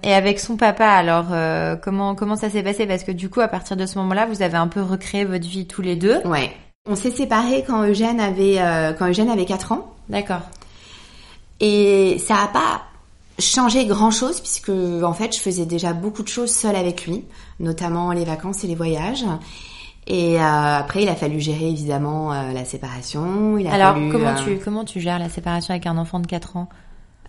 Et 0.05 0.15
avec 0.15 0.39
son 0.39 0.57
papa, 0.57 0.87
alors 0.87 1.27
euh, 1.33 1.75
comment 1.75 2.15
comment 2.15 2.37
ça 2.37 2.49
s'est 2.51 2.63
passé? 2.63 2.87
Parce 2.87 3.03
que 3.03 3.11
du 3.11 3.29
coup, 3.29 3.41
à 3.41 3.49
partir 3.49 3.77
de 3.77 3.85
ce 3.85 3.99
moment-là, 3.99 4.27
vous 4.27 4.43
avez 4.43 4.57
un 4.57 4.69
peu 4.69 4.81
recréé 4.81 5.25
votre 5.25 5.47
vie 5.49 5.67
tous 5.67 5.83
les 5.83 5.97
deux. 5.97 6.19
Ouais. 6.25 6.53
On 6.87 6.97
s'est 6.97 7.11
séparés 7.11 7.65
quand 7.67 7.83
Eugène 7.83 8.21
avait 8.21 8.59
euh, 8.59 8.93
quand 8.93 9.09
Eugène 9.09 9.29
avait 9.29 9.45
4 9.45 9.73
ans 9.73 9.95
D'accord. 10.09 10.43
et 11.61 12.19
ça 12.25 12.37
a 12.43 12.49
pas 12.49 12.83
changé 13.39 13.87
grand 13.87 14.11
chose 14.11 14.41
puisque 14.41 14.71
en 14.71 15.13
fait 15.13 15.35
je 15.35 15.41
faisais 15.41 15.67
déjà 15.67 15.93
beaucoup 15.93 16.23
de 16.23 16.29
choses 16.29 16.51
seule 16.55 16.77
avec 16.77 17.07
lui, 17.07 17.25
notamment 17.61 18.13
les 18.13 18.25
vacances 18.25 18.65
et 18.65 18.67
les 18.67 18.75
voyages. 18.75 19.25
Et 20.07 20.41
euh, 20.41 20.79
après, 20.79 21.03
il 21.03 21.09
a 21.09 21.17
fallu 21.17 21.41
gérer 21.41 21.69
évidemment 21.69 22.33
euh, 22.33 22.53
la 22.53 22.65
séparation. 22.65 23.59
Il 23.59 23.67
a 23.67 23.73
Alors, 23.73 23.95
fallu, 23.95 24.13
comment 24.13 24.29
euh, 24.29 24.45
tu 24.45 24.59
comment 24.59 24.85
tu 24.85 25.01
gères 25.01 25.19
la 25.19 25.29
séparation 25.29 25.73
avec 25.73 25.87
un 25.87 25.99
enfant 25.99 26.21
de 26.21 26.27
4 26.27 26.57
ans? 26.57 26.69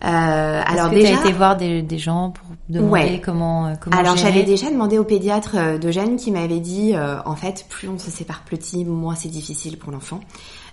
Euh, 0.04 0.62
alors 0.64 0.90
que 0.90 0.94
déjà, 0.94 1.14
été 1.20 1.32
voir 1.32 1.56
des, 1.56 1.82
des 1.82 1.98
gens 1.98 2.30
pour 2.30 2.46
demander 2.68 2.90
Ouais. 2.92 3.20
comment 3.24 3.66
euh, 3.66 3.74
comment 3.80 3.96
alors 3.96 4.16
j'avais 4.16 4.44
déjà 4.44 4.70
demandé 4.70 4.98
au 4.98 5.04
pédiatre 5.04 5.56
euh, 5.56 5.78
d'Eugène 5.78 6.16
qui 6.16 6.30
m'avait 6.30 6.60
dit, 6.60 6.94
euh, 6.94 7.16
en 7.24 7.34
fait, 7.34 7.66
plus 7.68 7.88
on 7.88 7.98
se 7.98 8.10
sépare 8.10 8.42
petit, 8.44 8.84
moins 8.84 9.14
c'est 9.16 9.28
difficile 9.28 9.76
pour 9.76 9.90
l'enfant. 9.92 10.20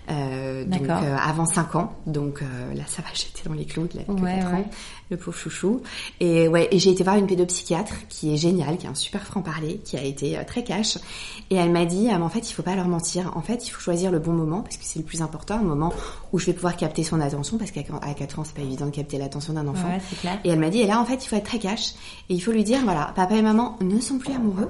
Euh, 0.08 0.64
donc 0.64 0.88
euh, 0.88 1.16
avant 1.16 1.46
5 1.46 1.74
ans, 1.74 1.92
donc 2.06 2.40
euh, 2.42 2.74
là 2.74 2.84
ça 2.86 3.02
va, 3.02 3.08
j'étais 3.14 3.48
dans 3.48 3.54
les 3.54 3.64
clous, 3.64 3.88
avait 3.94 4.04
que 4.04 4.12
Ouais, 4.12 4.38
4 4.38 4.52
ouais. 4.52 4.58
ans, 4.60 4.64
le 5.10 5.16
pauvre 5.16 5.36
chouchou. 5.36 5.82
Et 6.20 6.46
ouais, 6.48 6.68
et 6.70 6.78
j'ai 6.78 6.90
été 6.90 7.02
voir 7.02 7.16
une 7.16 7.26
pédopsychiatre 7.26 8.06
qui 8.08 8.32
est 8.32 8.36
géniale, 8.36 8.76
qui 8.76 8.86
est 8.86 8.88
un 8.90 8.94
super 8.94 9.22
franc-parler, 9.24 9.80
qui 9.84 9.96
a 9.96 10.02
été 10.02 10.38
euh, 10.38 10.44
très 10.44 10.62
cash. 10.62 10.98
Et 11.50 11.56
elle 11.56 11.70
m'a 11.70 11.84
dit, 11.86 12.08
ah, 12.10 12.18
mais 12.18 12.24
en 12.24 12.28
fait 12.28 12.48
il 12.48 12.52
faut 12.52 12.62
pas 12.62 12.76
leur 12.76 12.88
mentir, 12.88 13.36
en 13.36 13.42
fait 13.42 13.66
il 13.66 13.70
faut 13.70 13.80
choisir 13.80 14.10
le 14.12 14.18
bon 14.18 14.32
moment, 14.32 14.62
parce 14.62 14.76
que 14.76 14.84
c'est 14.84 14.98
le 14.98 15.04
plus 15.04 15.22
important, 15.22 15.56
un 15.56 15.62
moment 15.62 15.92
où 16.32 16.38
je 16.38 16.46
vais 16.46 16.52
pouvoir 16.52 16.76
capter 16.76 17.02
son 17.02 17.20
attention, 17.20 17.58
parce 17.58 17.70
qu'à 17.70 17.82
4 17.82 18.38
ans 18.38 18.44
c'est 18.44 18.54
pas 18.54 18.62
évident 18.62 18.86
de 18.86 18.90
capter 18.90 19.18
l'attention 19.18 19.52
d'un 19.54 19.66
enfant. 19.66 19.88
Ouais, 19.88 20.00
clair. 20.20 20.38
Et 20.44 20.50
elle 20.50 20.60
m'a 20.60 20.70
dit, 20.70 20.80
et 20.80 20.86
là, 20.86 21.00
en 21.00 21.04
fait, 21.04 21.24
il 21.24 21.28
faut 21.28 21.36
être 21.36 21.46
très 21.46 21.58
cash. 21.58 21.90
Et 22.28 22.34
il 22.34 22.40
faut 22.40 22.52
lui 22.52 22.64
dire, 22.64 22.80
voilà, 22.84 23.12
papa 23.16 23.34
et 23.34 23.42
maman 23.42 23.76
ne 23.80 24.00
sont 24.00 24.18
plus 24.18 24.32
amoureux. 24.32 24.68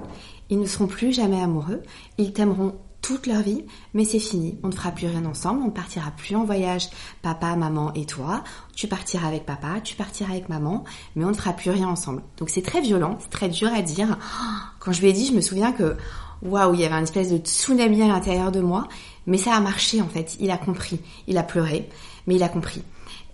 Ils 0.49 0.61
ne 0.61 0.67
seront 0.67 0.87
plus 0.87 1.13
jamais 1.13 1.41
amoureux. 1.43 1.83
Ils 2.19 2.33
t'aimeront 2.33 2.75
toute 3.07 3.29
leur 3.29 3.41
vie, 3.41 3.65
mais 3.95 4.05
c'est 4.05 4.19
fini. 4.19 4.59
On 4.65 4.69
ne 4.69 4.73
fera 4.73 4.91
plus 4.91 5.07
rien 5.07 5.25
ensemble. 5.27 5.63
On 5.63 5.67
ne 5.67 5.71
partira 5.71 6.11
plus 6.11 6.35
en 6.35 6.45
voyage, 6.45 6.89
papa, 7.23 7.55
maman 7.55 7.93
et 7.95 8.05
toi. 8.05 8.43
Tu 8.75 8.89
partiras 8.89 9.29
avec 9.29 9.47
papa, 9.47 9.81
tu 9.85 9.95
partiras 9.95 10.33
avec 10.33 10.49
maman, 10.49 10.83
mais 11.15 11.25
on 11.25 11.29
ne 11.29 11.35
fera 11.35 11.53
plus 11.53 11.71
rien 11.71 11.87
ensemble. 11.87 12.23
Donc 12.37 12.51
c'est 12.51 12.63
très 12.63 12.81
violent, 12.81 13.17
c'est 13.21 13.31
très 13.31 13.49
dur 13.49 13.71
à 13.73 13.83
dire. 13.83 14.19
Quand 14.81 14.91
je 14.91 15.01
lui 15.03 15.11
ai 15.11 15.13
dit, 15.13 15.27
je 15.27 15.35
me 15.35 15.41
souviens 15.41 15.71
que, 15.71 15.97
waouh, 16.43 16.75
il 16.75 16.81
y 16.81 16.85
avait 16.85 16.97
une 16.97 17.05
espèce 17.05 17.31
de 17.31 17.39
tsunami 17.39 18.03
à 18.03 18.09
l'intérieur 18.09 18.51
de 18.51 18.61
moi. 18.61 18.89
Mais 19.29 19.39
ça 19.39 19.55
a 19.55 19.61
marché, 19.61 20.03
en 20.03 20.09
fait. 20.09 20.37
Il 20.41 20.51
a 20.51 20.59
compris. 20.59 20.99
Il 21.29 21.39
a 21.39 21.45
pleuré, 21.45 21.89
mais 22.27 22.35
il 22.35 22.43
a 22.43 22.49
compris. 22.49 22.83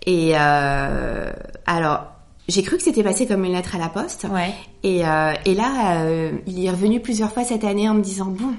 Et 0.05 0.33
euh, 0.35 1.31
alors, 1.65 2.05
j'ai 2.47 2.61
cru 2.61 2.77
que 2.77 2.83
c'était 2.83 3.03
passé 3.03 3.25
comme 3.25 3.43
une 3.43 3.53
lettre 3.53 3.75
à 3.75 3.79
la 3.79 3.89
poste. 3.89 4.27
Ouais. 4.29 4.53
Et, 4.83 5.03
euh, 5.03 5.33
et 5.45 5.55
là, 5.55 6.01
euh, 6.01 6.33
il 6.45 6.63
est 6.63 6.69
revenu 6.69 6.99
plusieurs 6.99 7.31
fois 7.31 7.43
cette 7.43 7.63
année 7.63 7.89
en 7.89 7.95
me 7.95 8.01
disant 8.01 8.25
bon, 8.25 8.53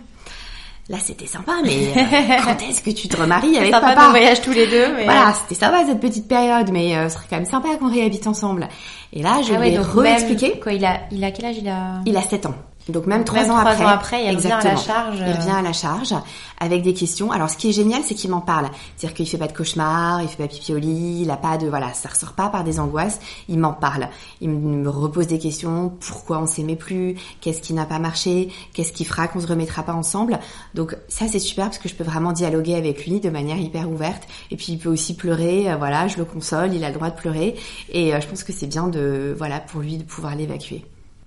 là 0.88 0.98
c'était 1.00 1.26
sympa, 1.26 1.52
mais 1.64 1.88
euh, 1.96 2.36
quand 2.44 2.56
est-ce 2.68 2.82
que 2.82 2.90
tu 2.90 3.08
te 3.08 3.16
remaries 3.16 3.56
avec 3.56 3.72
sympa 3.72 3.94
papa 3.94 4.06
de 4.06 4.10
voyage 4.10 4.40
tous 4.42 4.52
les 4.52 4.66
deux, 4.66 4.94
mais 4.94 5.04
Voilà, 5.04 5.32
c'était 5.34 5.58
sympa 5.58 5.84
cette 5.86 6.00
petite 6.00 6.28
période, 6.28 6.70
mais 6.72 6.96
euh, 6.96 7.08
ce 7.08 7.16
serait 7.16 7.26
quand 7.30 7.36
même 7.36 7.44
sympa 7.46 7.68
qu'on 7.78 7.90
réhabite 7.90 8.26
ensemble. 8.26 8.68
Et 9.12 9.22
là, 9.22 9.40
je 9.46 9.52
Ah 9.54 9.58
lui 9.60 9.70
ouais, 9.70 9.72
ai 9.74 9.78
re-expliqué. 9.78 10.60
Quoi, 10.60 10.72
il 10.72 10.84
a 10.84 11.00
il 11.10 11.22
a 11.24 11.30
quel 11.30 11.46
âge 11.46 11.56
il 11.58 11.68
a? 11.68 12.00
Il 12.06 12.16
a 12.16 12.22
7 12.22 12.46
ans. 12.46 12.54
Donc 12.88 13.06
même 13.06 13.24
trois 13.24 13.50
ans 13.50 13.54
ans 13.54 13.56
après, 13.88 14.24
il 14.26 14.36
revient 14.36 14.52
à 14.52 14.62
la 14.62 14.76
charge, 14.76 15.16
Il 15.18 15.32
revient 15.32 15.50
à 15.50 15.62
la 15.62 15.72
charge 15.72 16.14
avec 16.60 16.82
des 16.82 16.92
questions. 16.92 17.32
Alors 17.32 17.48
ce 17.48 17.56
qui 17.56 17.70
est 17.70 17.72
génial, 17.72 18.02
c'est 18.04 18.14
qu'il 18.14 18.30
m'en 18.30 18.42
parle. 18.42 18.68
C'est-à-dire 18.96 19.14
qu'il 19.16 19.26
fait 19.28 19.38
pas 19.38 19.46
de 19.46 19.54
cauchemar, 19.56 20.20
il 20.22 20.28
fait 20.28 20.42
pas 20.42 20.48
pipi 20.48 20.74
au 20.74 20.78
lit, 20.78 21.20
il 21.22 21.30
a 21.30 21.36
pas 21.38 21.56
de 21.56 21.66
voilà, 21.66 21.94
ça 21.94 22.10
ressort 22.10 22.32
pas 22.34 22.48
par 22.48 22.62
des 22.62 22.80
angoisses. 22.80 23.20
Il 23.48 23.58
m'en 23.58 23.72
parle. 23.72 24.08
Il 24.42 24.50
me 24.50 24.88
repose 24.90 25.26
des 25.26 25.38
questions. 25.38 25.92
Pourquoi 26.00 26.38
on 26.40 26.46
s'aimait 26.46 26.76
plus? 26.76 27.16
Qu'est-ce 27.40 27.62
qui 27.62 27.72
n'a 27.72 27.86
pas 27.86 27.98
marché? 27.98 28.50
Qu'est-ce 28.74 28.92
qui 28.92 29.04
fera 29.06 29.28
qu'on 29.28 29.40
se 29.40 29.46
remettra 29.46 29.82
pas 29.82 29.94
ensemble? 29.94 30.38
Donc 30.74 30.94
ça 31.08 31.26
c'est 31.26 31.38
super 31.38 31.66
parce 31.66 31.78
que 31.78 31.88
je 31.88 31.94
peux 31.94 32.04
vraiment 32.04 32.32
dialoguer 32.32 32.74
avec 32.74 33.06
lui 33.06 33.18
de 33.20 33.30
manière 33.30 33.56
hyper 33.56 33.88
ouverte. 33.90 34.24
Et 34.50 34.56
puis 34.56 34.66
il 34.72 34.78
peut 34.78 34.90
aussi 34.90 35.16
pleurer. 35.16 35.70
euh, 35.70 35.76
Voilà, 35.76 36.06
je 36.08 36.18
le 36.18 36.24
console. 36.26 36.74
Il 36.74 36.84
a 36.84 36.88
le 36.88 36.94
droit 36.94 37.10
de 37.10 37.16
pleurer. 37.16 37.54
Et 37.90 38.14
euh, 38.14 38.20
je 38.20 38.26
pense 38.26 38.44
que 38.44 38.52
c'est 38.52 38.66
bien 38.66 38.88
de 38.88 39.34
voilà 39.38 39.60
pour 39.60 39.80
lui 39.80 39.96
de 39.96 40.04
pouvoir 40.04 40.34
l'évacuer. 40.36 40.84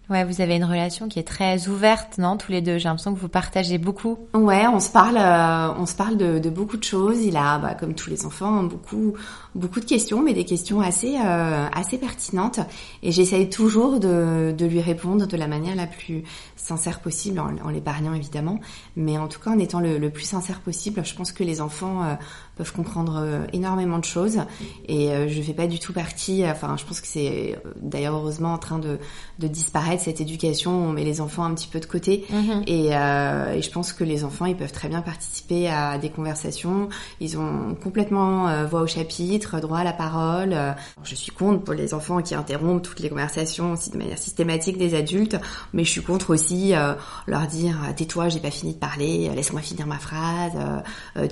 Ouais, 0.09 0.23
vous 0.23 0.39
avez 0.39 0.55
une 0.55 0.63
relation 0.63 1.09
qui 1.09 1.19
est 1.19 1.27
très 1.27 1.67
ouverte, 1.67 2.17
non, 2.17 2.37
tous 2.37 2.53
les 2.53 2.61
deux? 2.61 2.77
J'ai 2.77 2.85
l'impression 2.85 3.13
que 3.13 3.19
vous 3.19 3.27
partagez 3.27 3.77
beaucoup. 3.77 4.17
Ouais, 4.33 4.65
on 4.65 4.79
se 4.79 4.89
parle, 4.89 5.17
euh, 5.17 5.73
on 5.77 5.85
se 5.85 5.95
parle 5.95 6.15
de, 6.15 6.39
de 6.39 6.49
beaucoup 6.49 6.77
de 6.77 6.83
choses. 6.83 7.21
Il 7.23 7.35
a, 7.35 7.57
bah, 7.57 7.73
comme 7.73 7.93
tous 7.93 8.09
les 8.09 8.25
enfants, 8.25 8.63
beaucoup, 8.63 9.15
beaucoup 9.53 9.81
de 9.81 9.85
questions, 9.85 10.23
mais 10.23 10.33
des 10.33 10.45
questions 10.45 10.79
assez, 10.79 11.17
euh, 11.17 11.67
assez 11.73 11.97
pertinentes. 11.97 12.61
Et 13.03 13.11
j'essaye 13.11 13.49
toujours 13.49 13.99
de, 13.99 14.55
de 14.57 14.65
lui 14.65 14.79
répondre 14.79 15.27
de 15.27 15.35
la 15.35 15.47
manière 15.47 15.75
la 15.75 15.87
plus 15.87 16.23
sincère 16.67 16.99
possible, 16.99 17.39
en, 17.39 17.49
en 17.67 17.69
l'épargnant 17.69 18.13
évidemment, 18.13 18.59
mais 18.95 19.17
en 19.17 19.27
tout 19.27 19.39
cas 19.39 19.51
en 19.51 19.59
étant 19.59 19.79
le, 19.79 19.97
le 19.97 20.09
plus 20.09 20.25
sincère 20.25 20.59
possible. 20.59 21.03
Je 21.05 21.15
pense 21.15 21.31
que 21.31 21.43
les 21.43 21.59
enfants 21.67 21.97
euh, 22.03 22.15
peuvent 22.57 22.73
comprendre 22.73 23.15
euh, 23.17 23.45
énormément 23.53 23.99
de 23.99 24.05
choses, 24.15 24.39
et 24.87 25.11
euh, 25.11 25.27
je 25.27 25.41
fais 25.41 25.53
pas 25.53 25.67
du 25.67 25.79
tout 25.79 25.93
partie. 25.93 26.43
Enfin, 26.45 26.75
je 26.77 26.85
pense 26.85 26.99
que 27.01 27.07
c'est 27.07 27.31
euh, 27.65 27.71
d'ailleurs 27.81 28.15
heureusement 28.15 28.53
en 28.53 28.57
train 28.67 28.79
de, 28.79 28.99
de 29.39 29.47
disparaître 29.47 30.03
cette 30.03 30.21
éducation. 30.21 30.71
On 30.71 30.91
met 30.97 31.03
les 31.03 31.19
enfants 31.21 31.45
un 31.49 31.53
petit 31.55 31.69
peu 31.73 31.79
de 31.79 31.85
côté. 31.95 32.25
Et, 32.67 32.89
euh, 32.91 33.53
et 33.57 33.61
je 33.61 33.71
pense 33.71 33.93
que 33.93 34.03
les 34.03 34.23
enfants, 34.23 34.45
ils 34.45 34.57
peuvent 34.61 34.71
très 34.71 34.89
bien 34.89 35.01
participer 35.01 35.69
à 35.69 35.97
des 35.97 36.09
conversations. 36.09 36.89
Ils 37.19 37.37
ont 37.37 37.75
complètement 37.81 38.47
euh, 38.49 38.65
voix 38.71 38.81
au 38.81 38.87
chapitre, 38.87 39.59
droit 39.65 39.79
à 39.79 39.83
la 39.83 39.93
parole. 39.93 40.51
Euh, 40.53 40.73
Je 41.03 41.15
suis 41.15 41.31
contre 41.31 41.61
pour 41.63 41.75
les 41.81 41.93
enfants 41.93 42.21
qui 42.21 42.35
interrompent 42.35 42.83
toutes 42.83 43.01
les 43.05 43.09
conversations 43.09 43.67
aussi 43.73 43.89
de 43.91 43.97
manière 43.97 44.17
systématique 44.27 44.77
des 44.77 44.93
adultes, 44.95 45.37
mais 45.73 45.83
je 45.87 45.91
suis 45.95 46.05
contre 46.11 46.27
aussi 46.35 46.56
euh, 46.73 46.93
leur 47.27 47.47
dire 47.47 47.77
euh, 47.83 47.93
tais-toi, 47.95 48.29
j'ai 48.29 48.39
pas 48.39 48.51
fini 48.51 48.73
de 48.73 48.77
parler, 48.77 49.29
euh, 49.29 49.35
laisse-moi 49.35 49.61
finir 49.61 49.87
ma 49.87 49.99
phrase. 49.99 50.53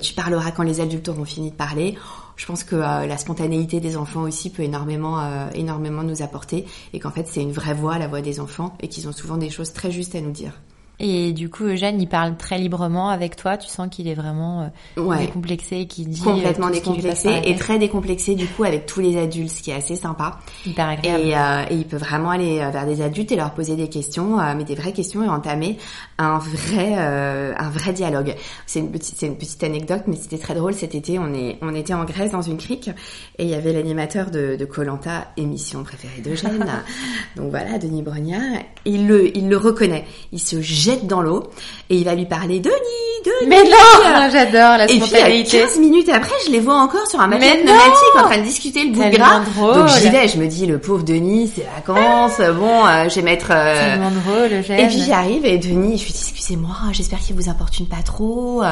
tu 0.00 0.14
parleras 0.14 0.50
quand 0.50 0.62
les 0.62 0.80
adultes 0.80 1.08
auront 1.08 1.24
fini 1.24 1.50
de 1.50 1.56
parler. 1.56 1.96
Je 2.36 2.44
pense 2.44 2.64
que 2.64 2.76
la 2.76 3.16
spontanéité 3.16 3.80
des 3.80 3.96
enfants 3.96 4.22
aussi 4.22 4.50
peut 4.50 4.62
énormément, 4.62 5.48
énormément 5.54 6.02
nous 6.02 6.20
apporter, 6.22 6.66
et 6.92 7.00
qu'en 7.00 7.10
fait 7.10 7.26
c'est 7.26 7.40
une 7.40 7.52
vraie 7.52 7.72
voix, 7.72 7.98
la 7.98 8.08
voix 8.08 8.20
des 8.20 8.40
enfants, 8.40 8.76
et 8.80 8.88
qu'ils 8.88 9.08
ont 9.08 9.12
souvent 9.12 9.38
des 9.38 9.48
choses 9.48 9.72
très 9.72 9.90
justes 9.90 10.14
à 10.14 10.20
nous 10.20 10.32
dire. 10.32 10.52
Et 10.98 11.32
du 11.32 11.50
coup, 11.50 11.64
Eugène, 11.64 12.00
il 12.00 12.08
parle 12.08 12.36
très 12.36 12.56
librement 12.58 13.10
avec 13.10 13.36
toi. 13.36 13.58
Tu 13.58 13.68
sens 13.68 13.88
qu'il 13.90 14.08
est 14.08 14.14
vraiment 14.14 14.70
euh, 14.96 15.02
Ouais. 15.02 15.18
décomplexé, 15.26 15.80
et 15.80 15.86
qu'il 15.86 16.08
dit 16.08 16.20
complètement 16.22 16.66
euh, 16.68 16.70
passe 16.70 16.78
décomplexé 16.80 17.40
et 17.44 17.54
très 17.56 17.78
décomplexé 17.78 18.34
du 18.34 18.46
coup 18.46 18.64
avec 18.64 18.86
tous 18.86 19.00
les 19.00 19.18
adultes, 19.18 19.50
ce 19.50 19.62
qui 19.62 19.70
est 19.70 19.74
assez 19.74 19.94
sympa. 19.96 20.38
hyper 20.64 20.88
agréable. 20.88 21.24
Et, 21.24 21.36
euh, 21.36 21.62
et 21.70 21.74
il 21.74 21.84
peut 21.84 21.98
vraiment 21.98 22.30
aller 22.30 22.60
euh, 22.60 22.70
vers 22.70 22.86
des 22.86 23.02
adultes 23.02 23.30
et 23.30 23.36
leur 23.36 23.52
poser 23.52 23.76
des 23.76 23.88
questions, 23.88 24.40
euh, 24.40 24.54
mais 24.56 24.64
des 24.64 24.74
vraies 24.74 24.92
questions 24.92 25.22
et 25.22 25.28
entamer 25.28 25.76
un 26.18 26.38
vrai, 26.38 26.94
euh, 26.96 27.52
un 27.58 27.68
vrai 27.68 27.92
dialogue. 27.92 28.34
C'est 28.66 28.80
une 28.80 28.90
petite, 28.90 29.16
c'est 29.18 29.26
une 29.26 29.36
petite 29.36 29.62
anecdote, 29.64 30.02
mais 30.06 30.16
c'était 30.16 30.38
très 30.38 30.54
drôle. 30.54 30.72
Cet 30.72 30.94
été, 30.94 31.18
on 31.18 31.34
est, 31.34 31.58
on 31.60 31.74
était 31.74 31.92
en 31.94 32.04
Grèce 32.04 32.30
dans 32.32 32.40
une 32.42 32.56
crique 32.56 32.88
et 33.38 33.44
il 33.44 33.50
y 33.50 33.54
avait 33.54 33.72
l'animateur 33.74 34.30
de 34.30 34.56
de 34.58 34.64
Colanta, 34.64 35.26
émission 35.36 35.82
préférée 35.84 36.22
d'Eugène. 36.22 36.64
Donc 37.36 37.50
voilà, 37.50 37.78
Denis 37.78 38.02
Brognard. 38.02 38.62
Il 38.86 39.06
le, 39.08 39.36
il 39.36 39.48
le 39.50 39.56
reconnaît. 39.58 40.04
Il 40.32 40.38
se 40.40 40.60
jette 40.86 41.06
dans 41.06 41.20
l'eau 41.20 41.44
et 41.90 41.96
il 41.96 42.04
va 42.04 42.14
lui 42.14 42.26
parler 42.26 42.60
Denis, 42.60 42.72
Denis. 43.24 43.48
Mais 43.48 43.62
non, 43.64 44.28
j'adore 44.30 44.78
la 44.78 44.84
Et 44.84 44.86
puis, 44.98 45.02
à 45.02 45.06
spontanéité. 45.06 45.58
15 45.60 45.78
minutes 45.78 46.08
après, 46.08 46.34
je 46.46 46.50
les 46.52 46.60
vois 46.60 46.76
encore 46.76 47.06
sur 47.08 47.20
un 47.20 47.26
matelas 47.26 47.56
pneumatique 47.56 48.16
en 48.18 48.22
train 48.22 48.38
de 48.38 48.42
discuter 48.44 48.84
le 48.84 48.90
bout 48.92 49.04
de 49.04 49.10
gras. 49.16 49.40
drôle. 49.40 49.74
Donc 49.74 49.88
j'y 49.88 50.08
vais, 50.08 50.28
je 50.28 50.38
me 50.38 50.46
dis, 50.46 50.66
le 50.66 50.78
pauvre 50.78 51.02
Denis, 51.02 51.50
c'est 51.54 51.66
vacances, 51.76 52.38
bon, 52.58 52.86
euh, 52.86 53.08
je 53.08 53.14
vais 53.16 53.22
mettre... 53.22 53.48
euh, 53.50 53.90
Tellement 53.92 54.10
drôle, 54.10 54.52
Eugène. 54.60 54.78
Et 54.80 54.86
puis 54.88 55.02
j'arrive 55.06 55.44
et 55.44 55.58
Denis, 55.58 55.98
je 55.98 56.04
lui 56.04 56.12
dis, 56.12 56.20
excusez-moi, 56.30 56.76
j'espère 56.92 57.18
qu'il 57.18 57.34
vous 57.36 57.48
importune 57.48 57.86
pas 57.86 58.02
trop. 58.04 58.62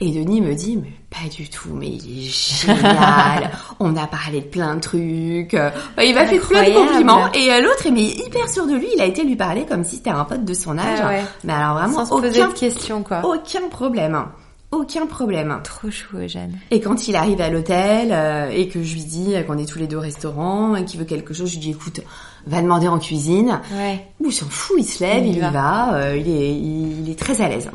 Et 0.00 0.10
Denis 0.10 0.40
me 0.40 0.54
dit, 0.54 0.78
mais 0.82 0.92
pas 1.10 1.28
du 1.34 1.48
tout, 1.48 1.70
mais 1.72 1.88
il 1.88 2.26
est 2.26 2.30
génial. 2.30 3.50
On 3.80 3.96
a 3.96 4.06
parlé 4.06 4.40
de 4.40 4.46
plein 4.46 4.74
de 4.76 4.80
trucs. 4.80 5.54
Bah, 5.96 6.04
il 6.04 6.14
m'a 6.14 6.26
fait 6.26 6.38
plein 6.38 6.64
de 6.64 6.74
compliments. 6.74 7.32
Et 7.32 7.50
euh, 7.50 7.62
l'autre, 7.62 7.88
mais 7.92 8.04
hyper 8.04 8.48
sûr 8.50 8.66
de 8.66 8.74
lui, 8.74 8.88
il 8.94 9.00
a 9.00 9.06
été 9.06 9.24
lui 9.24 9.36
parler 9.36 9.64
comme 9.64 9.84
si 9.84 9.96
c'était 9.96 10.10
un 10.10 10.24
pote 10.24 10.44
de 10.44 10.54
son 10.54 10.76
âge. 10.78 10.98
Ah 11.02 11.08
ouais. 11.08 11.24
Mais 11.44 11.54
alors 11.54 11.74
vraiment, 11.78 12.04
Sans 12.04 12.16
se 12.16 12.20
poser 12.22 12.42
aucun, 12.42 12.48
de 12.50 12.58
questions, 12.58 13.02
quoi. 13.02 13.22
aucun 13.24 13.68
problème. 13.70 14.22
Aucun 14.70 15.06
problème. 15.06 15.58
Trop 15.64 15.90
chou, 15.90 16.18
Eugène. 16.18 16.58
Et 16.70 16.80
quand 16.80 17.08
il 17.08 17.16
arrive 17.16 17.40
à 17.40 17.48
l'hôtel 17.48 18.10
euh, 18.12 18.50
et 18.50 18.68
que 18.68 18.82
je 18.82 18.92
lui 18.94 19.04
dis 19.04 19.34
qu'on 19.46 19.56
est 19.56 19.64
tous 19.64 19.78
les 19.78 19.86
deux 19.86 19.96
au 19.96 20.00
restaurant 20.02 20.76
et 20.76 20.84
qu'il 20.84 21.00
veut 21.00 21.06
quelque 21.06 21.32
chose, 21.32 21.48
je 21.48 21.54
lui 21.54 21.60
dis 21.60 21.70
écoute, 21.70 22.00
va 22.46 22.60
demander 22.60 22.86
en 22.86 22.98
cuisine. 22.98 23.60
Ouais. 23.72 24.04
Ou 24.20 24.26
il 24.26 24.32
s'en 24.32 24.46
fout, 24.50 24.76
il 24.78 24.84
se 24.84 25.02
lève, 25.02 25.24
Il 25.24 25.30
il, 25.30 25.36
y 25.38 25.40
va, 25.40 25.94
euh, 25.94 26.16
il, 26.18 26.28
est, 26.28 26.54
il 26.54 27.10
est 27.10 27.18
très 27.18 27.40
à 27.40 27.48
l'aise. 27.48 27.70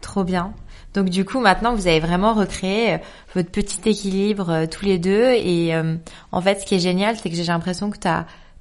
Trop 0.00 0.22
bien. 0.22 0.52
Donc 0.94 1.08
du 1.08 1.24
coup, 1.24 1.40
maintenant, 1.40 1.74
vous 1.74 1.86
avez 1.86 2.00
vraiment 2.00 2.34
recréé 2.34 2.94
euh, 2.94 2.98
votre 3.34 3.50
petit 3.50 3.88
équilibre 3.88 4.50
euh, 4.50 4.66
tous 4.66 4.84
les 4.84 4.98
deux. 4.98 5.32
Et 5.34 5.74
euh, 5.74 5.96
en 6.32 6.40
fait, 6.40 6.60
ce 6.60 6.66
qui 6.66 6.74
est 6.74 6.80
génial, 6.80 7.16
c'est 7.16 7.30
que 7.30 7.36
j'ai 7.36 7.44
l'impression 7.44 7.90
que 7.90 7.98
tu 7.98 8.08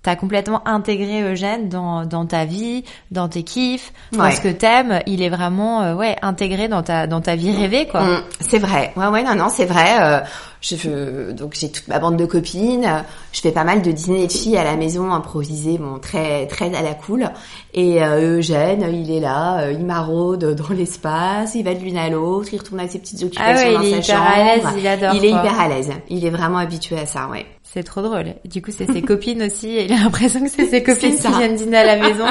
T'as 0.01 0.15
complètement 0.15 0.65
intégré 0.65 1.21
Eugène 1.21 1.67
dans, 1.67 2.05
dans 2.05 2.25
ta 2.25 2.45
vie, 2.45 2.85
dans 3.11 3.27
tes 3.27 3.43
kiffs, 3.43 3.91
dans 4.13 4.23
Ouais. 4.23 4.31
ce 4.31 4.39
que 4.39 4.47
t'aimes. 4.47 5.01
Il 5.07 5.21
est 5.21 5.27
vraiment 5.29 5.81
euh, 5.81 5.93
ouais 5.93 6.15
intégré 6.21 6.69
dans 6.69 6.81
ta 6.83 7.05
dans 7.05 7.19
ta 7.19 7.35
vie 7.35 7.51
rêvée 7.55 7.85
quoi. 7.85 8.01
Mm, 8.03 8.21
c'est 8.39 8.59
vrai. 8.59 8.93
Ouais, 8.95 9.07
ouais, 9.07 9.23
non, 9.23 9.35
non, 9.35 9.49
c'est 9.49 9.65
vrai. 9.65 9.97
euh, 9.99 10.19
je, 10.61 11.31
donc 11.31 11.53
j'ai 11.53 11.69
toute 11.71 11.87
ma 11.89 11.99
bande 11.99 12.15
de 12.17 12.25
copines. 12.25 13.03
Je 13.33 13.41
fais 13.41 13.51
pas 13.51 13.63
mal 13.65 13.81
de 13.81 13.91
dîners 13.91 14.27
de 14.27 14.31
filles 14.31 14.57
à 14.57 14.63
la 14.63 14.75
maison 14.77 15.11
improvisés, 15.11 15.77
bon, 15.77 15.99
très, 15.99 16.47
très 16.47 16.73
à 16.75 16.81
la 16.81 16.93
cool. 16.93 17.29
Et 17.73 18.01
euh, 18.03 18.37
Eugène, 18.37 18.85
il 18.93 19.11
est 19.11 19.19
là, 19.21 19.59
euh, 19.63 19.71
il 19.73 19.85
maraude 19.85 20.55
dans 20.55 20.73
l'espace, 20.73 21.55
il 21.55 21.63
va 21.63 21.73
de 21.75 21.79
l'une 21.79 21.97
à 21.97 22.09
l'autre, 22.09 22.49
il 22.53 22.57
retourne 22.57 22.79
à 22.79 22.87
ses 22.87 22.99
petites 22.99 23.21
occupations 23.23 23.53
Ah 23.57 23.67
ouais, 23.69 23.73
dans 23.75 23.81
il 23.81 23.93
est 23.95 24.01
sa 24.01 24.13
hyper 24.13 24.21
à 24.23 24.37
l'aise, 24.55 24.63
il 24.77 24.87
adore, 24.87 25.13
Il 25.15 25.25
est 25.25 25.29
quoi. 25.31 25.39
hyper 25.39 25.59
à 25.59 25.67
l'aise. 25.67 25.91
Il 26.09 26.25
est 26.25 26.29
vraiment 26.29 26.57
habitué 26.57 26.97
à 26.99 27.05
ça, 27.05 27.27
ouais. 27.27 27.45
C'est 27.71 27.83
trop 27.83 28.01
drôle. 28.01 28.33
Du 28.45 28.61
coup, 28.61 28.71
c'est 28.75 28.91
ses 28.91 29.01
copines 29.03 29.43
aussi. 29.43 29.75
Il 29.85 29.93
a 29.93 29.97
l'impression 29.97 30.41
que 30.43 30.49
c'est 30.49 30.65
ses 30.65 30.81
copines 30.81 31.15
qui 31.15 31.27
viennent 31.27 31.55
dîner 31.55 31.77
à 31.77 31.85
la 31.95 31.97
maison. 32.09 32.25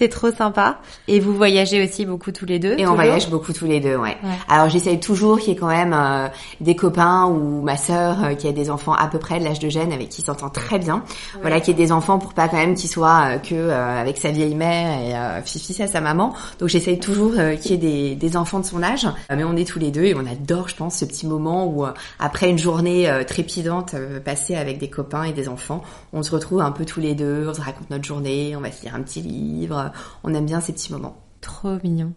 C'est 0.00 0.08
trop 0.08 0.30
sympa. 0.32 0.78
Et 1.08 1.20
vous 1.20 1.34
voyagez 1.34 1.84
aussi 1.84 2.06
beaucoup 2.06 2.32
tous 2.32 2.46
les 2.46 2.58
deux. 2.58 2.74
Et 2.78 2.86
on 2.86 2.94
voyage 2.94 3.28
beaucoup 3.28 3.52
tous 3.52 3.66
les 3.66 3.80
deux, 3.80 3.96
ouais. 3.96 4.16
Ouais. 4.24 4.38
Alors 4.48 4.70
j'essaye 4.70 4.98
toujours 4.98 5.38
qu'il 5.38 5.50
y 5.50 5.52
ait 5.52 5.56
quand 5.56 5.66
même 5.66 5.92
euh, 5.92 6.28
des 6.62 6.74
copains 6.74 7.26
ou 7.26 7.60
ma 7.60 7.76
sœur 7.76 8.24
euh, 8.24 8.34
qui 8.34 8.48
a 8.48 8.52
des 8.52 8.70
enfants 8.70 8.94
à 8.94 9.08
peu 9.08 9.18
près 9.18 9.38
de 9.38 9.44
l'âge 9.44 9.58
de 9.58 9.68
Jeanne 9.68 9.92
avec 9.92 10.08
qui 10.08 10.22
s'entend 10.22 10.48
très 10.48 10.78
bien. 10.78 11.04
Voilà, 11.42 11.60
qu'il 11.60 11.76
y 11.76 11.78
ait 11.78 11.84
des 11.84 11.92
enfants 11.92 12.18
pour 12.18 12.32
pas 12.32 12.48
quand 12.48 12.56
même 12.56 12.76
qu'il 12.76 12.88
soit 12.88 13.34
euh, 13.34 13.38
que 13.40 13.54
euh, 13.54 14.00
avec 14.00 14.16
sa 14.16 14.30
vieille 14.30 14.54
mère 14.54 15.38
et 15.38 15.42
Fifi 15.42 15.74
c'est 15.74 15.86
sa 15.86 16.00
maman. 16.00 16.32
Donc 16.60 16.70
j'essaye 16.70 16.98
toujours 16.98 17.32
qu'il 17.60 17.72
y 17.72 17.74
ait 17.74 17.76
des, 17.76 18.14
des 18.14 18.36
enfants 18.38 18.60
de 18.60 18.64
son 18.64 18.82
âge. 18.82 19.06
Mais 19.28 19.44
on 19.44 19.54
est 19.54 19.68
tous 19.68 19.78
les 19.78 19.90
deux 19.90 20.04
et 20.04 20.14
on 20.14 20.24
adore, 20.24 20.70
je 20.70 20.76
pense, 20.76 20.96
ce 20.96 21.04
petit 21.04 21.26
moment 21.26 21.66
où 21.66 21.84
après 22.18 22.48
une 22.48 22.58
journée 22.58 23.10
trépidante 23.26 23.94
passée 24.24 24.56
avec 24.56 24.78
des 24.78 24.88
copains 24.88 25.24
et 25.24 25.32
des 25.32 25.46
enfants, 25.50 25.82
on 26.14 26.22
se 26.22 26.30
retrouve 26.30 26.62
un 26.62 26.72
peu 26.72 26.86
tous 26.86 27.00
les 27.00 27.14
deux, 27.14 27.46
on 27.50 27.52
se 27.52 27.60
raconte 27.60 27.90
notre 27.90 28.04
journée, 28.04 28.54
on 28.56 28.60
va 28.60 28.72
se 28.72 28.82
lire 28.82 28.94
un 28.94 29.02
petit 29.02 29.20
livre. 29.20 29.89
Euh, 29.94 29.98
On 30.24 30.34
aime 30.34 30.46
bien 30.46 30.60
ces 30.60 30.72
petits 30.72 30.92
moments. 30.92 31.16
Trop 31.40 31.78
mignon. 31.82 32.12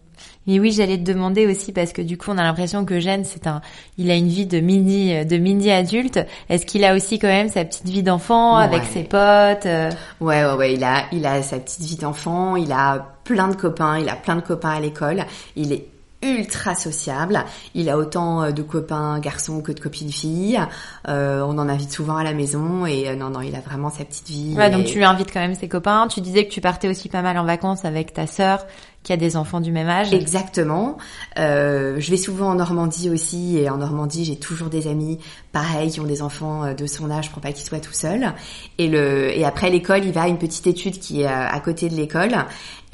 Et 0.46 0.60
oui, 0.60 0.70
j'allais 0.70 0.98
te 0.98 1.02
demander 1.02 1.46
aussi 1.46 1.72
parce 1.72 1.92
que 1.94 2.02
du 2.02 2.18
coup, 2.18 2.30
on 2.30 2.36
a 2.36 2.42
l'impression 2.42 2.84
que 2.84 3.00
Jeanne, 3.00 3.24
c'est 3.24 3.46
un, 3.46 3.62
il 3.96 4.10
a 4.10 4.14
une 4.16 4.28
vie 4.28 4.44
de 4.44 4.60
mini, 4.60 5.24
de 5.24 5.36
mini 5.38 5.70
adulte. 5.70 6.20
Est-ce 6.50 6.66
qu'il 6.66 6.84
a 6.84 6.94
aussi 6.94 7.18
quand 7.18 7.28
même 7.28 7.48
sa 7.48 7.64
petite 7.64 7.88
vie 7.88 8.02
d'enfant 8.02 8.58
Ouais. 8.58 8.64
avec 8.64 8.84
ses 8.84 9.02
potes 9.02 9.64
euh, 9.66 9.90
Ouais, 10.20 10.44
ouais, 10.44 10.52
ouais, 10.52 10.74
il 10.74 10.84
a, 10.84 11.04
il 11.12 11.24
a 11.24 11.42
sa 11.42 11.58
petite 11.58 11.80
vie 11.82 11.96
d'enfant, 11.96 12.56
il 12.56 12.70
a 12.70 13.16
plein 13.24 13.48
de 13.48 13.56
copains, 13.56 13.98
il 13.98 14.08
a 14.10 14.14
plein 14.16 14.36
de 14.36 14.42
copains 14.42 14.70
à 14.72 14.80
l'école, 14.80 15.24
il 15.56 15.72
est 15.72 15.86
ultra 16.24 16.74
sociable, 16.74 17.44
il 17.74 17.88
a 17.90 17.98
autant 17.98 18.42
euh, 18.42 18.50
de 18.50 18.62
copains 18.62 19.18
garçons 19.20 19.60
que 19.60 19.72
de 19.72 19.80
copines 19.80 20.10
filles, 20.10 20.60
euh, 21.08 21.42
on 21.42 21.58
en 21.58 21.68
invite 21.68 21.92
souvent 21.92 22.16
à 22.16 22.24
la 22.24 22.32
maison 22.32 22.86
et 22.86 23.08
euh, 23.08 23.16
non, 23.16 23.30
non, 23.30 23.40
il 23.40 23.54
a 23.54 23.60
vraiment 23.60 23.90
sa 23.90 24.04
petite 24.04 24.28
vie. 24.28 24.54
Ouais, 24.56 24.68
et- 24.68 24.70
donc 24.70 24.86
tu 24.86 24.96
lui 24.96 25.04
invites 25.04 25.32
quand 25.32 25.40
même 25.40 25.54
ses 25.54 25.68
copains. 25.68 26.08
Tu 26.08 26.20
disais 26.20 26.46
que 26.46 26.50
tu 26.52 26.60
partais 26.60 26.88
aussi 26.88 27.08
pas 27.08 27.22
mal 27.22 27.36
en 27.38 27.44
vacances 27.44 27.84
avec 27.84 28.12
ta 28.14 28.26
sœur 28.26 28.64
qui 29.02 29.12
a 29.12 29.18
des 29.18 29.36
enfants 29.36 29.60
du 29.60 29.70
même 29.70 29.88
âge. 29.90 30.14
Exactement. 30.14 30.96
Euh, 31.38 31.96
je 31.98 32.10
vais 32.10 32.16
souvent 32.16 32.48
en 32.48 32.54
Normandie 32.54 33.10
aussi 33.10 33.58
et 33.58 33.68
en 33.68 33.76
Normandie 33.76 34.24
j'ai 34.24 34.36
toujours 34.36 34.68
des 34.70 34.86
amis 34.88 35.18
pareils 35.52 35.90
qui 35.90 36.00
ont 36.00 36.04
des 36.06 36.22
enfants 36.22 36.64
euh, 36.64 36.72
de 36.72 36.86
son 36.86 37.10
âge 37.10 37.30
pour 37.30 37.42
pas 37.42 37.52
qu'ils 37.52 37.66
soient 37.66 37.80
tout 37.80 37.92
seuls. 37.92 38.32
Et 38.78 38.88
le 38.88 39.28
et 39.36 39.44
après 39.44 39.68
l'école 39.68 40.04
il 40.06 40.12
va 40.12 40.22
à 40.22 40.28
une 40.28 40.38
petite 40.38 40.66
étude 40.66 40.98
qui 40.98 41.20
est 41.20 41.26
à 41.26 41.60
côté 41.60 41.90
de 41.90 41.94
l'école 41.94 42.34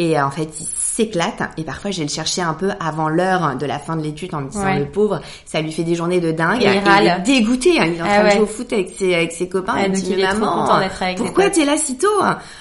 et 0.00 0.18
euh, 0.18 0.24
en 0.24 0.30
fait 0.30 0.48
il 0.60 0.66
s'éclate 0.78 1.42
et 1.56 1.64
parfois 1.64 1.90
je 1.90 1.98
vais 1.98 2.04
le 2.04 2.10
chercher 2.10 2.42
un 2.42 2.54
peu 2.54 2.70
avant 2.80 3.08
l'heure 3.08 3.56
de 3.56 3.66
la 3.66 3.78
fin 3.78 3.96
de 3.96 4.02
l'étude 4.02 4.34
en 4.34 4.40
me 4.40 4.48
disant 4.48 4.64
Ouais. 4.64 4.78
le 4.80 4.86
pauvre 4.86 5.20
ça 5.44 5.60
lui 5.60 5.72
fait 5.72 5.84
des 5.84 5.94
journées 5.94 6.20
de 6.20 6.32
dingue 6.32 6.62
Et 6.62 6.66
il 6.66 6.72
il 6.74 6.78
râle. 6.88 7.06
est 7.06 7.20
dégoûté 7.20 7.78
hein. 7.78 7.84
il 7.86 7.96
est 7.98 8.02
en 8.02 8.06
Ah 8.08 8.14
train 8.14 8.22
ouais. 8.24 8.28
de 8.30 8.34
jouer 8.36 8.42
au 8.42 8.46
foot 8.46 8.72
avec 8.72 8.94
ses 8.98 9.14
avec 9.14 9.32
ses 9.32 9.48
copains 9.48 9.74
Ah, 9.76 9.86
il 9.86 9.92
dit, 9.92 10.10
il 10.12 10.20
est 10.20 10.26
trop 10.28 10.38
maman, 10.40 10.78
d'être 10.80 11.02
avec 11.02 11.16
pourquoi 11.18 11.50
t'es 11.50 11.64
là 11.64 11.76
si 11.76 11.96
tôt 11.98 12.06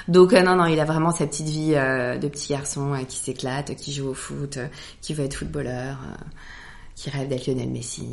donc 0.07 0.33
euh, 0.33 0.41
non 0.41 0.55
non 0.55 0.65
il 0.65 0.79
a 0.79 0.85
vraiment 0.85 1.11
sa 1.11 1.25
petite 1.27 1.47
vie 1.47 1.73
euh, 1.75 2.17
de 2.17 2.27
petit 2.27 2.53
garçon 2.53 2.93
euh, 2.93 3.03
qui 3.07 3.17
s'éclate 3.17 3.75
qui 3.75 3.93
joue 3.93 4.09
au 4.09 4.13
foot 4.13 4.59
qui 5.01 5.13
veut 5.13 5.23
être 5.25 5.35
footballeur 5.35 5.97
qui 6.95 7.09
rêve 7.09 7.27
d'être 7.29 7.47
Lionel 7.47 7.69
Messi 7.69 8.05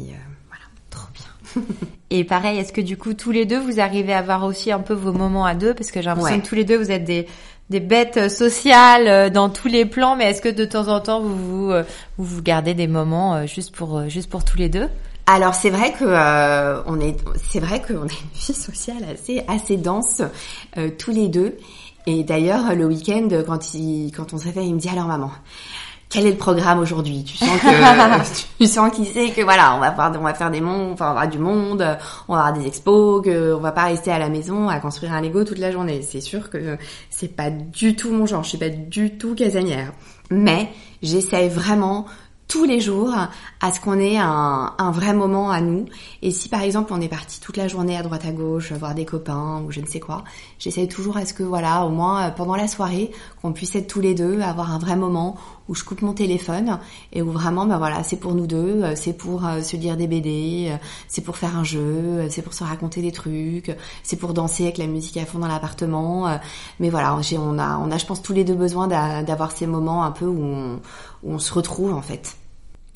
voilà 0.49 0.62
Trop 0.88 1.09
bien. 1.12 1.62
Et 2.11 2.25
pareil, 2.25 2.59
est-ce 2.59 2.73
que 2.73 2.80
du 2.80 2.97
coup 2.97 3.12
tous 3.12 3.33
les 3.33 3.45
deux 3.45 3.59
vous 3.59 3.80
arrivez 3.80 4.12
à 4.14 4.18
avoir 4.18 4.45
aussi 4.45 4.71
un 4.73 4.78
peu 4.78 4.95
vos 4.95 5.12
moments 5.12 5.45
à 5.45 5.54
deux? 5.54 5.75
Parce 5.75 5.90
que 5.90 6.00
j'ai 6.00 6.06
l'impression 6.06 6.37
Ouais. 6.37 6.40
que 6.42 6.47
tous 6.47 6.54
les 6.54 6.64
deux 6.64 6.78
vous 6.78 6.90
êtes 6.92 7.04
des 7.04 7.26
des 7.71 7.81
bêtes 7.81 8.31
sociales 8.31 9.09
euh, 9.09 9.31
dans 9.31 9.49
tous 9.49 9.69
les 9.69 9.85
plans, 9.85 10.17
mais 10.17 10.31
est-ce 10.31 10.41
que 10.41 10.49
de 10.49 10.65
temps 10.65 10.89
en 10.89 11.01
temps 11.01 11.21
vous 11.21 11.37
vous 11.37 11.73
euh, 11.73 11.83
vous, 12.17 12.43
gardez 12.43 12.75
des 12.75 12.87
moments 12.87 13.35
euh, 13.35 13.47
juste 13.47 13.75
pour 13.75 13.99
euh, 13.99 14.09
juste 14.09 14.31
pour 14.31 14.45
tous 14.45 14.59
les 14.59 14.69
deux? 14.69 14.89
Alors 15.27 15.55
c'est 15.55 15.71
vrai 15.71 15.93
que 15.93 16.05
euh, 16.05 16.83
on 16.87 17.01
est, 17.01 17.17
c'est 17.51 17.59
vrai 17.59 17.83
qu'on 17.83 17.95
a 17.95 18.03
une 18.03 18.31
vie 18.35 18.55
sociale 18.55 19.05
assez 19.13 19.43
assez 19.49 19.77
dense 19.77 20.23
euh, 20.79 20.91
tous 20.97 21.11
les 21.11 21.29
deux. 21.29 21.57
Et 22.07 22.23
d'ailleurs 22.23 22.73
le 22.77 22.87
week-end 22.87 23.29
quand 23.45 23.75
il 23.75 24.13
quand 24.13 24.33
on 24.33 24.39
se 24.39 24.45
réveille, 24.45 24.69
il 24.69 24.75
me 24.75 24.81
dit 24.81 24.89
alors 24.89 25.07
maman. 25.07 25.33
Quel 26.09 26.27
est 26.27 26.31
le 26.31 26.37
programme 26.37 26.79
aujourd'hui? 26.79 27.25
Tu 27.25 27.37
sens 27.37 27.61
que 27.61 28.45
tu 28.59 28.67
sens 28.67 28.95
qu'il 28.95 29.07
sait 29.07 29.31
que 29.31 29.43
voilà, 29.43 29.75
on 29.75 29.81
va 29.81 29.93
faire 29.93 30.13
on 30.19 30.23
va 30.23 30.35
faire 30.35 30.51
des 30.51 30.61
mondes, 30.61 30.93
enfin 30.93 31.11
on 31.11 31.15
va 31.15 31.21
avoir 31.21 31.29
du 31.29 31.39
monde, 31.39 31.99
on 32.29 32.35
va 32.35 32.41
avoir 32.41 32.53
des 32.53 32.67
expos, 32.67 33.23
que 33.23 33.53
on 33.53 33.61
va 33.61 33.73
pas 33.73 33.87
rester 33.87 34.13
à 34.13 34.19
la 34.19 34.29
maison 34.29 34.69
à 34.69 34.79
construire 34.79 35.13
un 35.13 35.21
Lego 35.21 35.43
toute 35.45 35.59
la 35.59 35.73
journée. 35.73 36.02
C'est 36.02 36.21
sûr 36.21 36.49
que 36.49 36.78
c'est 37.11 37.35
pas 37.35 37.50
du 37.50 37.97
tout 37.97 38.13
mon 38.13 38.25
genre, 38.25 38.45
je 38.45 38.50
suis 38.50 38.59
pas 38.59 38.71
du 38.71 39.19
tout 39.19 39.35
casanière. 39.35 39.93
Mais 40.30 40.71
j'essaie 41.02 41.49
vraiment 41.49 42.07
tous 42.49 42.65
les 42.65 42.80
jours 42.80 43.13
à 43.61 43.73
ce 43.73 43.80
qu'on 43.80 43.99
ait 43.99 44.19
un, 44.19 44.75
un 44.78 44.91
vrai 44.91 45.13
moment 45.13 45.50
à 45.50 45.61
nous. 45.61 45.87
Et 46.23 46.30
si 46.30 46.49
par 46.49 46.63
exemple 46.63 46.93
on 46.93 47.00
est 47.00 47.09
parti 47.09 47.41
toute 47.41 47.57
la 47.57 47.67
journée 47.69 47.97
à 47.97 48.02
droite 48.02 48.25
à 48.25 48.33
gauche 48.33 48.73
voir 48.73 48.95
des 48.95 49.04
copains 49.04 49.63
ou 49.67 49.73
je 49.73 49.80
ne 49.80 49.87
sais 49.87 50.00
quoi, 50.00 50.23
j'essaie 50.59 50.87
toujours 50.87 51.17
à 51.17 51.26
ce 51.26 51.35
que 51.35 51.43
voilà, 51.43 51.85
au 51.85 51.91
moins 51.91 52.30
pendant 52.30 52.57
la 52.57 52.69
soirée, 52.69 53.11
qu'on 53.43 53.52
puisse 53.52 53.75
être 53.75 53.89
tous 53.89 54.00
les 54.00 54.15
deux, 54.15 54.41
avoir 54.41 54.73
un 54.73 54.78
vrai 54.78 54.97
moment 54.97 55.37
où 55.69 55.75
je 55.75 55.85
coupe 55.85 56.02
mon 56.02 56.13
téléphone 56.13 56.79
et 57.13 57.23
où 57.23 57.31
vraiment 57.31 57.67
ben 57.67 57.79
voilà, 57.79 58.02
c'est 58.02 58.17
pour 58.17 58.35
nous 58.35 58.47
deux, 58.47 58.83
euh, 58.83 58.95
c'est 58.97 59.13
pour 59.13 59.45
euh, 59.47 59.63
se 59.63 59.76
lire 59.76 59.97
des 59.97 60.07
BD, 60.07 60.69
euh, 60.71 60.76
c'est 61.09 61.23
pour 61.23 61.37
faire 61.37 61.57
un 61.57 61.65
jeu, 61.65 62.26
c'est 62.31 62.43
pour 62.43 62.55
se 62.55 62.65
raconter 62.65 63.02
des 63.02 63.13
trucs, 63.13 63.75
c'est 64.02 64.17
pour 64.17 64.33
danser 64.35 64.65
avec 64.65 64.79
la 64.79 64.87
musique 64.87 65.17
à 65.17 65.26
fond 65.26 65.39
dans 65.39 65.49
l'appartement. 65.49 66.39
Mais 66.81 66.91
voilà, 66.91 67.15
on 67.17 67.59
a 67.59 67.79
on 67.79 67.91
a 67.91 67.99
je 67.99 68.07
pense 68.07 68.23
tous 68.23 68.33
les 68.33 68.45
deux 68.45 68.55
besoin 68.55 68.87
d'a- 68.89 69.23
d'avoir 69.23 69.52
ces 69.52 69.67
moments 69.67 70.05
un 70.05 70.13
peu 70.13 70.26
où 70.26 70.41
on, 70.43 70.81
où 71.23 71.33
on 71.35 71.39
se 71.39 71.52
retrouve 71.52 71.93
en 71.95 72.02
fait. 72.02 72.37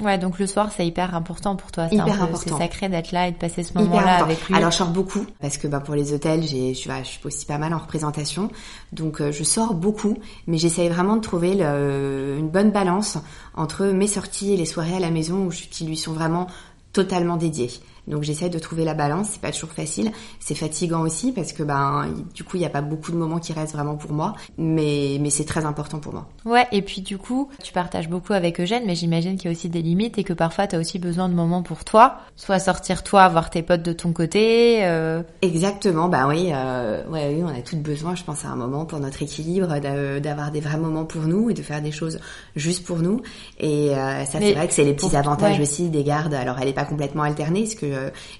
Ouais, 0.00 0.18
donc 0.18 0.38
le 0.38 0.46
soir 0.46 0.70
c'est 0.74 0.86
hyper 0.86 1.14
important 1.14 1.56
pour 1.56 1.70
toi, 1.72 1.86
c'est 1.90 1.96
c'est 2.38 2.48
sacré 2.58 2.88
d'être 2.88 3.12
là 3.12 3.28
et 3.28 3.32
de 3.32 3.36
passer 3.36 3.62
ce 3.62 3.72
moment-là 3.84 4.18
avec 4.24 4.46
lui. 4.48 4.54
Alors 4.56 4.70
je 4.70 4.76
sors 4.76 4.88
beaucoup 4.90 5.24
parce 5.40 5.58
que 5.58 5.68
bah, 5.68 5.80
pour 5.80 5.94
les 5.94 6.12
hôtels, 6.12 6.42
j'ai, 6.42 6.74
je, 6.74 6.84
voilà, 6.86 7.02
je 7.02 7.08
suis 7.08 7.20
aussi 7.24 7.46
pas 7.46 7.58
mal 7.58 7.74
en 7.74 7.78
représentation, 7.78 8.50
donc 8.92 9.20
euh, 9.20 9.30
je 9.32 9.44
sors 9.44 9.74
beaucoup, 9.74 10.16
mais 10.46 10.58
j'essaye 10.58 10.88
vraiment 10.88 11.16
de 11.16 11.20
trouver 11.20 11.54
le- 11.54 12.36
une 12.38 12.48
bonne 12.48 12.70
balance 12.70 13.18
entre 13.54 13.86
mes 13.86 14.06
sorties 14.08 14.54
et 14.54 14.56
les 14.56 14.66
soirées 14.66 14.96
à 14.96 15.00
la 15.00 15.10
maison 15.10 15.44
où 15.46 15.50
je- 15.50 15.64
qui 15.70 15.84
lui 15.84 15.96
sont 15.96 16.12
vraiment 16.12 16.46
totalement 16.92 17.36
dédiées. 17.36 17.70
Donc 18.08 18.22
j'essaye 18.22 18.50
de 18.50 18.58
trouver 18.58 18.84
la 18.84 18.94
balance, 18.94 19.28
c'est 19.32 19.40
pas 19.40 19.52
toujours 19.52 19.70
facile, 19.70 20.10
c'est 20.40 20.54
fatigant 20.54 21.00
aussi 21.02 21.32
parce 21.32 21.52
que 21.52 21.62
ben 21.62 22.06
du 22.34 22.44
coup 22.44 22.56
il 22.56 22.62
y 22.62 22.66
a 22.66 22.70
pas 22.70 22.80
beaucoup 22.80 23.12
de 23.12 23.16
moments 23.16 23.38
qui 23.38 23.52
restent 23.52 23.74
vraiment 23.74 23.96
pour 23.96 24.12
moi, 24.12 24.34
mais 24.58 25.18
mais 25.20 25.30
c'est 25.30 25.44
très 25.44 25.64
important 25.64 25.98
pour 25.98 26.12
moi. 26.12 26.26
Ouais, 26.44 26.66
et 26.72 26.82
puis 26.82 27.00
du 27.02 27.18
coup, 27.18 27.48
tu 27.62 27.72
partages 27.72 28.08
beaucoup 28.08 28.32
avec 28.32 28.58
Eugène, 28.60 28.82
mais 28.86 28.94
j'imagine 28.94 29.36
qu'il 29.36 29.46
y 29.46 29.48
a 29.48 29.52
aussi 29.56 29.68
des 29.68 29.82
limites 29.82 30.18
et 30.18 30.24
que 30.24 30.32
parfois 30.32 30.66
tu 30.66 30.76
as 30.76 30.78
aussi 30.78 30.98
besoin 30.98 31.28
de 31.28 31.34
moments 31.34 31.62
pour 31.62 31.84
toi, 31.84 32.16
soit 32.36 32.58
sortir 32.58 33.02
toi, 33.02 33.28
voir 33.28 33.50
tes 33.50 33.62
potes 33.62 33.82
de 33.82 33.92
ton 33.92 34.12
côté. 34.12 34.84
euh, 34.84 35.22
Exactement, 35.42 36.08
bah 36.08 36.26
oui, 36.28 36.50
euh, 36.52 37.04
ouais, 37.08 37.34
oui, 37.34 37.42
on 37.44 37.48
a 37.48 37.60
toutes 37.62 37.82
besoin, 37.82 38.14
je 38.14 38.24
pense, 38.24 38.44
à 38.44 38.48
un 38.48 38.56
moment 38.56 38.86
pour 38.86 38.98
notre 39.00 39.22
équilibre, 39.22 39.78
d'a- 39.80 40.20
d'avoir 40.20 40.50
des 40.50 40.60
vrais 40.60 40.78
moments 40.78 41.04
pour 41.04 41.22
nous 41.22 41.50
et 41.50 41.54
de 41.54 41.62
faire 41.62 41.82
des 41.82 41.92
choses 41.92 42.18
juste 42.56 42.84
pour 42.86 42.98
nous. 42.98 43.22
Et 43.58 43.90
euh, 43.96 44.24
ça, 44.24 44.38
c'est 44.40 44.54
vrai 44.54 44.66
que 44.68 44.74
c'est 44.74 44.84
les 44.84 44.94
petits 44.94 45.08
pour- 45.10 45.18
avantages 45.18 45.56
ouais. 45.56 45.62
aussi 45.62 45.88
des 45.90 46.04
gardes. 46.04 46.34
Alors, 46.34 46.56
elle 46.60 46.68
est 46.68 46.72
pas 46.72 46.84
complètement 46.84 47.22
alternée, 47.22 47.62
parce 47.62 47.74
que 47.74 47.86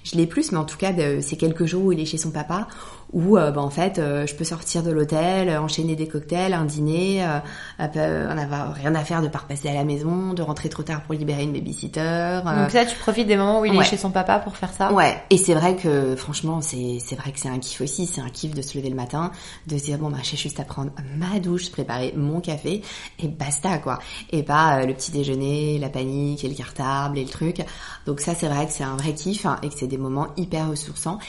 je 0.03 0.15
l'ai 0.15 0.27
plus, 0.27 0.51
mais 0.51 0.57
en 0.57 0.65
tout 0.65 0.77
cas, 0.77 0.93
c'est 1.21 1.37
quelques 1.37 1.65
jours 1.65 1.85
où 1.85 1.91
il 1.91 1.99
est 1.99 2.05
chez 2.05 2.17
son 2.17 2.31
papa, 2.31 2.67
où, 3.13 3.37
euh, 3.37 3.51
bah, 3.51 3.61
en 3.61 3.69
fait, 3.69 3.99
euh, 3.99 4.25
je 4.25 4.35
peux 4.35 4.43
sortir 4.43 4.83
de 4.83 4.91
l'hôtel, 4.91 5.49
euh, 5.49 5.61
enchaîner 5.61 5.95
des 5.95 6.07
cocktails, 6.07 6.53
un 6.53 6.65
dîner, 6.65 7.23
euh, 7.25 7.87
peu- 7.87 7.99
en 8.31 8.37
avoir 8.37 8.73
rien 8.73 8.95
à 8.95 9.03
faire 9.03 9.21
de 9.21 9.27
pas 9.27 9.39
repasser 9.39 9.69
à 9.69 9.73
la 9.73 9.83
maison, 9.83 10.33
de 10.33 10.41
rentrer 10.41 10.69
trop 10.69 10.83
tard 10.83 11.01
pour 11.03 11.13
libérer 11.15 11.43
une 11.43 11.53
babysitter. 11.53 11.99
euh, 12.01 12.61
Donc 12.61 12.71
ça, 12.71 12.85
tu 12.85 12.95
profites 12.97 13.27
des 13.27 13.37
moments 13.37 13.59
où 13.61 13.65
il 13.65 13.73
ouais. 13.73 13.79
est 13.79 13.83
chez 13.83 13.97
son 13.97 14.11
papa 14.11 14.39
pour 14.39 14.55
faire 14.55 14.71
ça? 14.73 14.91
Ouais, 14.93 15.21
et 15.29 15.37
c'est 15.37 15.53
vrai 15.53 15.75
que 15.75 16.15
franchement, 16.15 16.61
c'est 16.61 16.97
c'est 17.05 17.15
vrai 17.15 17.31
que 17.31 17.39
c'est 17.39 17.49
un 17.49 17.59
kiff 17.59 17.81
aussi, 17.81 18.05
c'est 18.05 18.21
un 18.21 18.29
kiff 18.29 18.53
de 18.53 18.61
se 18.61 18.77
lever 18.77 18.89
le 18.89 18.95
matin, 18.95 19.31
de 19.67 19.77
se 19.77 19.83
dire 19.83 19.97
bon 19.97 20.09
bah 20.09 20.17
j'ai 20.23 20.37
juste 20.37 20.59
à 20.59 20.63
prendre 20.63 20.91
ma 21.17 21.39
douche, 21.39 21.71
préparer 21.71 22.13
mon 22.15 22.39
café 22.41 22.81
et 23.19 23.27
basta 23.27 23.77
quoi. 23.79 23.99
Et 24.31 24.43
pas 24.43 24.79
euh, 24.81 24.85
le 24.85 24.93
petit 24.93 25.11
déjeuner, 25.11 25.77
la 25.79 25.89
panique 25.89 26.43
et 26.43 26.47
le 26.49 26.55
cartable 26.55 27.17
et 27.17 27.23
le 27.23 27.29
truc. 27.29 27.61
Donc 28.05 28.19
ça 28.19 28.35
c'est 28.35 28.47
vrai 28.47 28.65
que 28.65 28.71
c'est 28.73 28.83
un 28.83 28.95
vrai 28.97 29.13
kiff 29.13 29.45
hein, 29.45 29.57
et 29.63 29.69
que 29.69 29.75
c'est 29.77 29.87
des 29.87 29.97
moments 29.97 30.27
hyper 30.37 30.69
ressourçants 30.69 31.19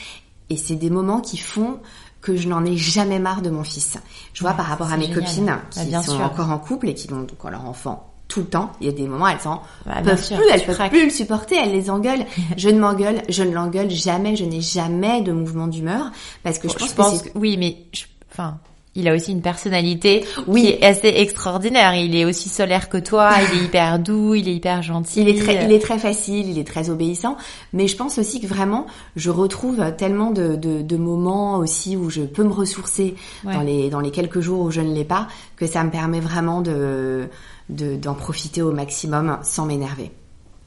et 0.53 0.57
c'est 0.57 0.75
des 0.75 0.89
moments 0.89 1.19
qui 1.19 1.37
font 1.37 1.79
que 2.21 2.35
je 2.37 2.47
n'en 2.47 2.63
ai 2.63 2.77
jamais 2.77 3.19
marre 3.19 3.41
de 3.41 3.49
mon 3.49 3.63
fils. 3.63 3.97
Je 4.33 4.41
vois 4.41 4.51
Ouais, 4.51 4.57
par 4.57 4.67
rapport 4.67 4.91
à 4.91 4.97
mes 4.97 5.07
génial. 5.07 5.23
copines 5.25 5.45
Bah, 5.45 5.61
qui 5.71 5.91
sont 5.91 6.15
sûr. 6.15 6.21
encore 6.21 6.49
en 6.51 6.57
couple 6.57 6.87
et 6.87 6.93
qui 6.93 7.11
ont 7.11 7.21
donc 7.23 7.43
leur 7.51 7.65
enfant 7.67 8.09
tout 8.29 8.39
le 8.39 8.45
temps. 8.47 8.71
Il 8.79 8.87
y 8.87 8.89
a 8.89 8.93
des 8.93 9.07
moments, 9.07 9.27
elles 9.27 9.39
s'en 9.41 9.61
Bah, 9.85 10.01
peuvent 10.03 10.23
sûr, 10.23 10.37
plus, 10.37 10.45
elles 10.51 10.63
peuvent 10.65 10.75
craques. 10.75 10.91
plus 10.91 11.03
le 11.03 11.09
supporter, 11.11 11.55
elles 11.57 11.73
les 11.73 11.89
engueulent. 11.89 12.25
Je 12.57 12.69
ne 12.69 12.79
m'engueule, 12.79 13.21
je 13.29 13.43
ne 13.43 13.51
l'engueule 13.53 13.89
jamais, 13.91 14.35
je 14.37 14.45
n'ai 14.45 14.61
jamais 14.61 15.21
de 15.21 15.33
mouvement 15.33 15.67
d'humeur 15.67 16.11
parce 16.43 16.57
que 16.59 16.69
je 16.69 16.73
pense, 16.75 16.89
je 16.89 16.95
pense 16.95 17.11
que 17.19 17.25
c'est 17.25 17.29
que 17.33 17.37
oui, 17.37 17.57
mais 17.57 17.77
je- 17.91 18.05
enfin, 18.31 18.57
il 18.95 19.07
a 19.07 19.15
aussi 19.15 19.31
une 19.31 19.41
personnalité 19.41 20.23
Oui. 20.47 20.61
qui 20.61 20.67
est 20.69 20.83
assez 20.85 21.07
extraordinaire. 21.07 21.95
Il 21.95 22.15
est 22.15 22.25
aussi 22.25 22.49
solaire 22.49 22.89
que 22.89 22.97
toi, 22.97 23.31
il 23.51 23.57
est 23.59 23.63
hyper 23.65 23.99
doux, 23.99 24.35
il 24.35 24.47
est 24.47 24.53
hyper 24.55 24.81
gentil. 24.83 25.21
il 25.21 25.29
est 25.29 25.39
très, 25.41 25.65
il 25.65 25.71
est 25.71 25.79
très 25.79 25.97
facile, 25.97 26.49
il 26.49 26.59
est 26.59 26.63
très 26.67 26.89
obéissant, 26.89 27.35
mais 27.73 27.87
je 27.87 27.95
pense 27.97 28.17
aussi 28.17 28.39
que 28.39 28.47
vraiment, 28.47 28.85
je 29.15 29.29
retrouve 29.29 29.83
tellement 29.97 30.31
de, 30.31 30.55
de, 30.55 30.81
de 30.81 30.97
moments 30.97 31.57
aussi 31.57 31.97
où 31.97 32.09
je 32.09 32.21
peux 32.21 32.43
me 32.43 32.53
ressourcer 32.53 33.15
Ouais. 33.45 33.53
dans 33.53 33.61
les 33.61 33.89
dans 33.89 33.99
les 33.99 34.11
quelques 34.11 34.39
jours 34.41 34.61
où 34.61 34.71
je 34.71 34.81
ne 34.81 34.93
l'ai 34.93 35.03
pas, 35.05 35.27
que 35.55 35.65
ça 35.67 35.83
me 35.83 35.89
permet 35.91 36.19
vraiment 36.19 36.61
de 36.61 37.27
de- 37.69 37.95
d'en 37.95 38.13
profiter 38.13 38.61
au 38.61 38.71
maximum 38.71 39.37
sans 39.43 39.65
m'énerver. 39.65 40.11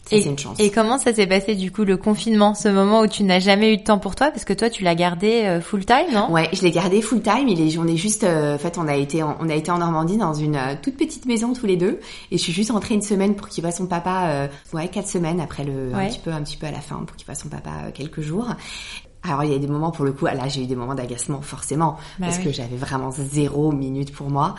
Ça, 0.09 0.17
c'est 0.17 0.29
une 0.29 0.39
chance. 0.39 0.59
Et 0.61 0.71
comment 0.71 0.99
ça 0.99 1.13
s'est 1.13 1.27
passé 1.27 1.57
du 1.57 1.73
coup 1.73 1.85
le 1.85 1.97
confinement, 1.97 2.55
ce 2.55 2.69
moment 2.69 3.01
où 3.01 3.07
tu 3.09 3.25
n'as 3.25 3.41
jamais 3.41 3.75
eu 3.75 3.77
de 3.77 3.83
temps 3.83 3.99
pour 3.99 4.15
toi 4.15 4.31
parce 4.31 4.45
que 4.45 4.53
toi 4.53 4.71
tu 4.71 4.85
l'as 4.85 4.95
gardé 4.95 5.43
euh, 5.45 5.61
full 5.61 5.85
time, 5.85 6.13
non? 6.13 6.31
Ouais, 6.31 6.49
je 6.53 6.63
l'ai 6.63 6.71
gardé 6.71 7.03
full 7.03 7.23
time. 7.23 7.49
Il 7.49 7.61
est, 7.61 7.77
on 7.77 7.87
est 7.87 7.97
juste, 7.97 8.23
euh, 8.23 8.55
en 8.55 8.59
fait, 8.59 8.79
on 8.79 8.87
a 8.87 8.95
été, 8.95 9.23
en, 9.23 9.37
on 9.41 9.49
a 9.49 9.55
été 9.55 9.71
en 9.71 9.79
Normandie 9.79 10.17
dans 10.17 10.33
une 10.35 10.57
euh, 10.57 10.75
toute 10.81 10.97
petite 10.97 11.27
maison 11.27 11.53
tous 11.53 11.67
les 11.67 11.77
deux, 11.77 11.99
et 12.31 12.39
je 12.39 12.43
suis 12.43 12.53
juste 12.53 12.71
rentrée 12.71 12.95
une 12.95 13.03
semaine 13.03 13.35
pour 13.35 13.49
qu'il 13.49 13.63
voit 13.63 13.73
son 13.73 13.87
papa, 13.87 14.49
ouais, 14.73 14.89
quatre 14.89 15.09
semaines 15.09 15.41
après 15.41 15.65
le, 15.65 15.93
un 15.95 16.07
petit 16.07 16.21
peu, 16.21 16.31
un 16.31 16.43
petit 16.43 16.57
peu 16.57 16.67
à 16.67 16.71
la 16.71 16.81
fin 16.81 16.97
pour 17.05 17.17
qu'il 17.17 17.27
voit 17.27 17.35
son 17.35 17.49
papa 17.49 17.91
quelques 17.93 18.21
jours. 18.21 18.47
Alors 19.23 19.43
il 19.43 19.51
y 19.51 19.55
a 19.55 19.59
des 19.59 19.67
moments 19.67 19.91
pour 19.91 20.05
le 20.05 20.13
coup, 20.13 20.27
là 20.27 20.47
j'ai 20.47 20.63
eu 20.63 20.67
des 20.67 20.77
moments 20.77 20.95
d'agacement 20.95 21.41
forcément 21.41 21.97
bah 22.19 22.27
parce 22.27 22.39
que 22.39 22.53
j'avais 22.53 22.77
vraiment 22.77 23.11
zéro 23.11 23.73
minute 23.73 24.13
pour 24.13 24.31
moi, 24.31 24.55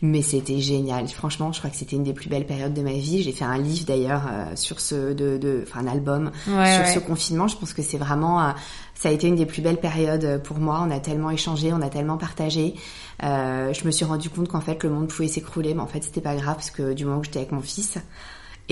mais 0.00 0.22
c'était 0.22 0.60
génial. 0.60 1.08
Franchement, 1.08 1.50
je 1.52 1.58
crois 1.58 1.70
que 1.70 1.76
c'était 1.76 1.96
une 1.96 2.04
des 2.04 2.12
plus 2.12 2.28
belles 2.28 2.46
périodes 2.46 2.74
de 2.74 2.82
ma 2.82 2.92
vie. 2.92 3.22
J'ai 3.22 3.32
fait 3.32 3.44
un 3.44 3.58
livre 3.58 3.84
d'ailleurs 3.84 4.22
euh, 4.30 4.54
sur 4.54 4.78
ce, 4.78 5.12
de, 5.12 5.38
de, 5.38 5.64
enfin 5.66 5.80
un 5.80 5.88
album 5.88 6.30
sur 6.44 6.86
ce 6.86 6.98
confinement. 7.00 7.48
Je 7.48 7.56
pense 7.56 7.74
que 7.74 7.82
c'est 7.82 7.98
vraiment, 7.98 8.40
euh, 8.40 8.50
ça 8.94 9.08
a 9.08 9.12
été 9.12 9.26
une 9.26 9.36
des 9.36 9.46
plus 9.46 9.62
belles 9.62 9.80
périodes 9.80 10.40
pour 10.44 10.58
moi. 10.58 10.84
On 10.86 10.90
a 10.90 11.00
tellement 11.00 11.30
échangé, 11.30 11.72
on 11.72 11.82
a 11.82 11.88
tellement 11.88 12.18
partagé. 12.18 12.74
Euh, 13.22 13.72
je 13.72 13.84
me 13.84 13.90
suis 13.90 14.04
rendu 14.04 14.30
compte 14.30 14.48
qu'en 14.48 14.60
fait 14.60 14.82
le 14.82 14.90
monde 14.90 15.08
pouvait 15.08 15.28
s'écrouler, 15.28 15.74
mais 15.74 15.82
en 15.82 15.86
fait 15.86 16.02
c'était 16.02 16.20
pas 16.20 16.34
grave 16.34 16.56
parce 16.56 16.70
que 16.70 16.92
du 16.92 17.04
moment 17.04 17.20
que 17.20 17.26
j'étais 17.26 17.38
avec 17.38 17.52
mon 17.52 17.60
fils, 17.60 17.98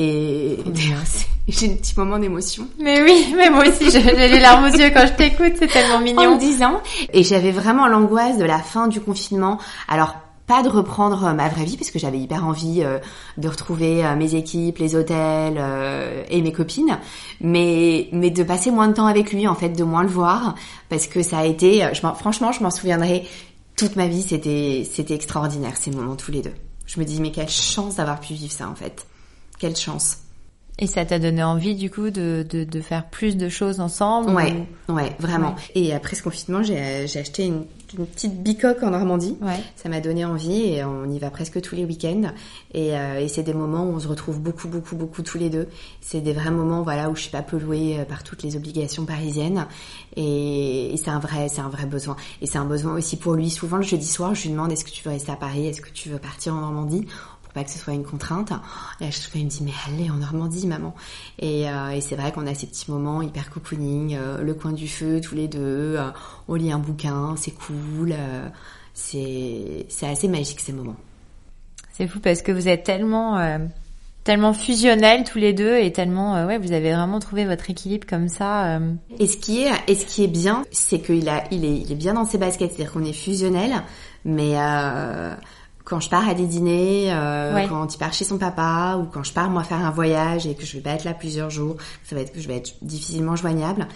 et 0.01 0.57
j'ai 1.49 1.71
un 1.71 1.75
petit 1.75 1.95
moment 1.97 2.19
d'émotion. 2.19 2.67
Mais 2.79 3.03
oui, 3.03 3.35
mais 3.37 3.51
moi 3.51 3.65
aussi, 3.69 3.91
j'ai 3.91 4.03
les 4.03 4.41
larmes 4.41 4.65
aux 4.65 4.77
yeux 4.77 4.91
quand 4.91 5.07
je 5.07 5.13
t'écoute, 5.13 5.53
c'est 5.59 5.67
tellement 5.67 6.01
mignon. 6.01 6.23
En 6.23 6.35
me 6.37 6.41
disant, 6.41 6.81
et 7.13 7.23
j'avais 7.23 7.51
vraiment 7.51 7.87
l'angoisse 7.87 8.39
de 8.39 8.45
la 8.45 8.61
fin 8.61 8.89
du 8.89 9.01
confinement. 9.01 9.59
Alors, 9.89 10.15
pas 10.47 10.63
de 10.63 10.69
reprendre 10.69 11.33
ma 11.35 11.49
vraie 11.49 11.65
vie 11.65 11.77
parce 11.77 11.91
que 11.91 11.99
j'avais 11.99 12.19
hyper 12.19 12.45
envie 12.45 12.83
euh, 12.83 12.99
de 13.37 13.47
retrouver 13.47 14.05
euh, 14.05 14.17
mes 14.17 14.35
équipes, 14.35 14.79
les 14.79 14.97
hôtels 14.97 15.59
euh, 15.59 16.25
et 16.29 16.43
mes 16.43 16.51
copines, 16.51 16.99
mais 17.41 18.09
mais 18.13 18.31
de 18.31 18.43
passer 18.43 18.73
moins 18.73 18.89
de 18.89 18.95
temps 18.95 19.07
avec 19.07 19.33
lui 19.33 19.47
en 19.47 19.55
fait, 19.55 19.69
de 19.69 19.85
moins 19.85 20.03
le 20.03 20.09
voir 20.09 20.57
parce 20.89 21.07
que 21.07 21.23
ça 21.23 21.39
a 21.39 21.45
été, 21.45 21.87
je 21.93 22.01
franchement, 22.01 22.51
je 22.51 22.63
m'en 22.65 22.71
souviendrai 22.71 23.29
toute 23.77 23.95
ma 23.95 24.09
vie. 24.09 24.23
C'était 24.23 24.89
c'était 24.91 25.15
extraordinaire 25.15 25.77
ces 25.77 25.93
moments 25.93 26.17
tous 26.17 26.33
les 26.33 26.43
deux. 26.43 26.55
Je 26.87 26.99
me 26.99 27.05
dis 27.05 27.21
mais 27.21 27.31
quelle 27.31 27.49
chance 27.49 27.97
d'avoir 27.97 28.19
pu 28.19 28.33
vivre 28.35 28.53
ça 28.53 28.69
en 28.69 28.75
fait. 28.75 29.07
Quelle 29.61 29.77
chance. 29.77 30.17
Et 30.81 30.87
ça 30.87 31.05
t'a 31.05 31.19
donné 31.19 31.45
envie 31.45 31.75
du 31.75 31.91
coup 31.91 32.09
de, 32.09 32.45
de, 32.49 32.65
de, 32.65 32.81
faire 32.81 33.07
plus 33.11 33.37
de 33.37 33.51
choses 33.51 33.81
ensemble 33.81 34.31
Ouais, 34.31 34.67
ouais, 34.89 35.15
vraiment. 35.19 35.55
Et 35.75 35.93
après 35.93 36.17
ce 36.17 36.23
confinement, 36.23 36.63
j'ai 36.63 36.79
acheté 36.79 37.45
une, 37.45 37.67
une, 37.99 38.07
petite 38.07 38.43
bicoque 38.43 38.83
en 38.83 38.91
Normandie. 38.91 39.37
Ouais. 39.43 39.61
Ça 39.77 39.91
m'a 39.91 40.01
donné 40.01 40.25
envie 40.25 40.63
et 40.63 40.83
on 40.83 41.05
y 41.11 41.19
va 41.19 41.29
presque 41.29 41.61
tous 41.61 41.75
les 41.75 41.85
week-ends. 41.85 42.33
Et, 42.73 42.97
euh, 42.97 43.21
et 43.21 43.29
c'est 43.29 43.43
des 43.43 43.53
moments 43.53 43.85
où 43.85 43.93
on 43.93 44.01
se 44.01 44.09
retrouve 44.09 44.41
beaucoup, 44.41 44.69
beaucoup, 44.69 44.97
beaucoup 44.97 45.21
tous 45.21 45.37
les 45.37 45.51
deux. 45.51 45.69
C'est 46.01 46.23
des 46.23 46.33
vrais 46.33 46.51
moments, 46.51 46.81
voilà, 46.83 47.11
où 47.11 47.15
je 47.15 47.21
suis 47.21 47.31
pas 47.31 47.43
polluée 47.43 48.01
euh, 48.01 48.05
par 48.07 48.23
toutes 48.23 48.43
les 48.43 48.57
obligations 48.57 49.05
parisiennes. 49.05 49.67
Et, 50.17 50.95
et 50.95 50.97
c'est 50.97 51.11
un 51.11 51.19
vrai, 51.19 51.51
c'est 51.51 51.61
un 51.61 51.69
vrai 51.69 51.85
besoin. 51.85 52.17
Et 52.41 52.47
c'est 52.47 52.59
un 52.59 52.65
besoin 52.65 52.95
aussi 52.95 53.19
pour 53.19 53.35
lui. 53.35 53.51
Souvent 53.51 53.77
le 53.77 53.83
jeudi 53.83 54.07
soir, 54.07 54.35
je 54.35 54.45
lui 54.45 54.51
demande 54.51 54.73
est-ce 54.73 54.87
que 54.87 54.91
tu 54.91 55.05
veux 55.05 55.11
rester 55.11 55.31
à 55.31 55.37
Paris, 55.37 55.67
est-ce 55.67 55.83
que 55.83 55.91
tu 55.91 56.09
veux 56.09 56.19
partir 56.19 56.55
en 56.55 56.61
Normandie? 56.63 57.07
Pas 57.53 57.65
que 57.65 57.71
ce 57.71 57.79
soit 57.79 57.95
une 57.95 58.05
contrainte. 58.05 58.53
Et 59.01 59.07
à 59.07 59.11
chaque 59.11 59.31
fois, 59.31 59.41
il 59.41 59.45
me 59.45 59.51
dit, 59.51 59.63
mais 59.63 59.73
allez 59.87 60.11
en 60.11 60.15
Normandie, 60.15 60.67
maman. 60.67 60.95
Et, 61.39 61.69
euh, 61.69 61.91
et 61.91 62.01
c'est 62.01 62.17
vrai 62.17 62.33
qu'on 62.33 62.47
a 62.47 62.55
ces 62.55 62.67
petits 62.67 62.91
moments 62.91 63.23
hyper 63.23 63.51
cocooning, 63.51 64.17
euh, 64.17 64.43
le 64.43 64.55
coin 64.55 64.73
du 64.73 64.89
feu, 64.89 65.21
tous 65.21 65.35
les 65.35 65.49
deux, 65.49 65.97
euh, 65.97 66.11
on 66.49 66.55
lit 66.55 66.73
un 66.73 66.79
bouquin, 66.79 67.35
c'est 67.37 67.53
cool. 67.53 68.15
c'est, 68.95 69.87
c'est 69.89 70.07
assez 70.07 70.29
magique 70.29 70.61
ces 70.61 70.73
moments. 70.73 70.97
C'est 71.93 72.07
fou 72.07 72.21
parce 72.21 72.43
que 72.43 72.53
vous 72.53 72.69
êtes 72.69 72.85
tellement, 72.85 73.59
tellement 74.25 74.55
fusionnels 74.55 75.25
tous 75.25 75.39
les 75.39 75.53
deux 75.53 75.77
et 75.79 75.93
tellement, 75.93 76.47
ouais, 76.47 76.57
vous 76.57 76.73
avez 76.73 76.95
vraiment 76.95 77.19
trouvé 77.19 77.45
votre 77.45 77.69
équilibre 77.69 78.07
comme 78.07 78.29
ça. 78.29 78.81
Et 79.19 79.27
ce 79.27 79.37
qui 79.37 79.63
est, 79.63 79.71
et 79.87 79.95
ce 79.95 80.07
qui 80.07 80.25
est 80.25 80.29
bien, 80.29 80.65
c'est 80.71 81.01
qu'il 81.01 81.29
a, 81.29 81.45
il 81.51 81.65
est, 81.65 81.77
il 81.77 81.93
est 81.93 81.97
bien 81.97 82.15
dans 82.15 82.25
ses 82.25 82.39
baskets, 82.39 82.73
c'est-à-dire 82.73 82.93
qu'on 82.93 83.05
est 83.05 83.13
fusionnel, 83.13 83.83
mais 84.25 84.57
quand 85.85 86.01
je 86.01 86.09
pars 86.09 86.29
à 86.29 86.35
des 86.35 86.47
dîners, 86.47 87.09
euh, 87.11 87.67
quand 87.69 87.95
il 87.95 87.99
part 87.99 88.13
chez 88.13 88.25
son 88.25 88.39
papa, 88.39 88.99
ou 89.01 89.07
quand 89.07 89.25
je 89.25 89.33
pars 89.33 89.51
moi 89.51 89.65
faire 89.65 89.85
un 89.85 89.91
voyage 89.91 90.47
et 90.47 90.55
que 90.55 90.65
je 90.65 90.77
vais 90.77 90.83
pas 90.83 90.91
être 90.91 91.05
là 91.05 91.15
plusieurs 91.15 91.51
jours, 91.51 91.77
ça 92.05 92.15
va 92.15 92.23
être 92.23 92.33
que 92.33 92.41
je 92.41 92.49
vais 92.49 92.57
être 92.57 92.75
difficilement 92.83 93.37
joignable. 93.37 93.89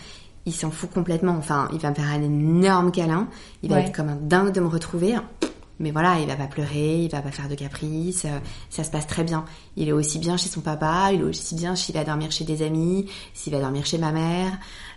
Il 0.47 0.53
s'en 0.53 0.70
fout 0.70 0.90
complètement. 0.90 1.37
Enfin, 1.38 1.68
il 1.73 1.79
va 1.79 1.90
me 1.90 1.94
faire 1.94 2.11
un 2.11 2.23
énorme 2.23 2.90
câlin. 2.90 3.29
Il 3.62 3.70
va 3.70 3.81
être 3.81 3.97
comme 3.97 4.11
un 4.11 4.18
dingue 4.20 4.53
de 4.53 4.61
me 4.61 4.68
retrouver. 4.68 5.16
Mais 5.81 5.90
voilà, 5.90 6.20
il 6.20 6.27
va 6.29 6.37
pas 6.37 6.47
pleurer, 6.47 7.03
il 7.03 7.11
va 7.11 7.20
pas 7.20 7.33
faire 7.33 7.49
de 7.49 7.57
caprices, 7.57 8.27
euh, 8.27 8.38
ça 8.70 8.85
se 8.85 8.90
passe 8.90 9.09
très 9.09 9.25
bien. 9.25 9.44
Il 9.77 9.88
est 9.88 9.92
aussi 9.92 10.20
bien 10.20 10.37
chez 10.37 10.49
son 10.49 10.61
papa, 10.61 11.11
il 11.12 11.20
est 11.20 11.25
aussi 11.25 11.57
bien 11.57 11.75
s'il 11.75 11.97
va 11.97 12.05
dormir 12.05 12.31
chez 12.31 12.44
des 12.44 12.62
amis, 12.62 13.07
s'il 13.33 13.53
va 13.53 13.61
dormir 13.61 13.85
chez 13.85 13.99
ma 13.99 14.12
mère. 14.12 14.53